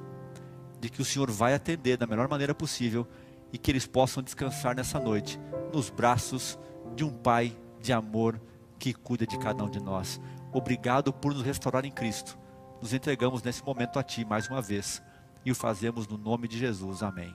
de 0.81 0.89
que 0.89 1.01
o 1.01 1.05
Senhor 1.05 1.31
vai 1.31 1.55
atender 1.55 1.97
da 1.97 2.07
melhor 2.07 2.29
maneira 2.29 2.55
possível 2.55 3.07
e 3.53 3.59
que 3.59 3.71
eles 3.71 3.87
possam 3.87 4.23
descansar 4.23 4.75
nessa 4.75 4.99
noite 4.99 5.39
nos 5.73 5.91
braços 5.91 6.59
de 6.95 7.05
um 7.05 7.11
Pai 7.11 7.57
de 7.81 7.93
amor 7.93 8.41
que 8.79 8.93
cuida 8.93 9.27
de 9.27 9.39
cada 9.39 9.63
um 9.63 9.71
de 9.71 9.81
nós. 9.81 10.21
Obrigado 10.53 11.13
por 11.13 11.33
nos 11.33 11.43
restaurar 11.43 11.85
em 11.85 11.91
Cristo. 11.91 12.39
Nos 12.81 12.93
entregamos 12.93 13.43
nesse 13.43 13.65
momento 13.65 13.99
a 13.99 14.03
Ti 14.03 14.25
mais 14.25 14.49
uma 14.49 14.61
vez 14.61 15.03
e 15.45 15.51
o 15.51 15.55
fazemos 15.55 16.07
no 16.07 16.19
nome 16.19 16.47
de 16.47 16.59
Jesus. 16.59 17.03
Amém. 17.03 17.35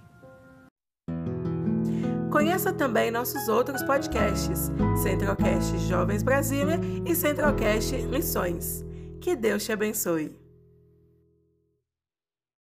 Conheça 2.31 2.71
também 2.71 3.09
nossos 3.09 3.47
outros 3.47 3.81
podcasts: 3.83 4.69
Centralcast 5.01 5.77
Jovens 5.87 6.21
Brasília 6.21 6.79
e 7.05 7.15
Centralcast 7.15 7.95
Missões. 8.03 8.85
Que 9.19 9.35
Deus 9.35 9.63
te 9.63 9.71
abençoe. 9.71 10.46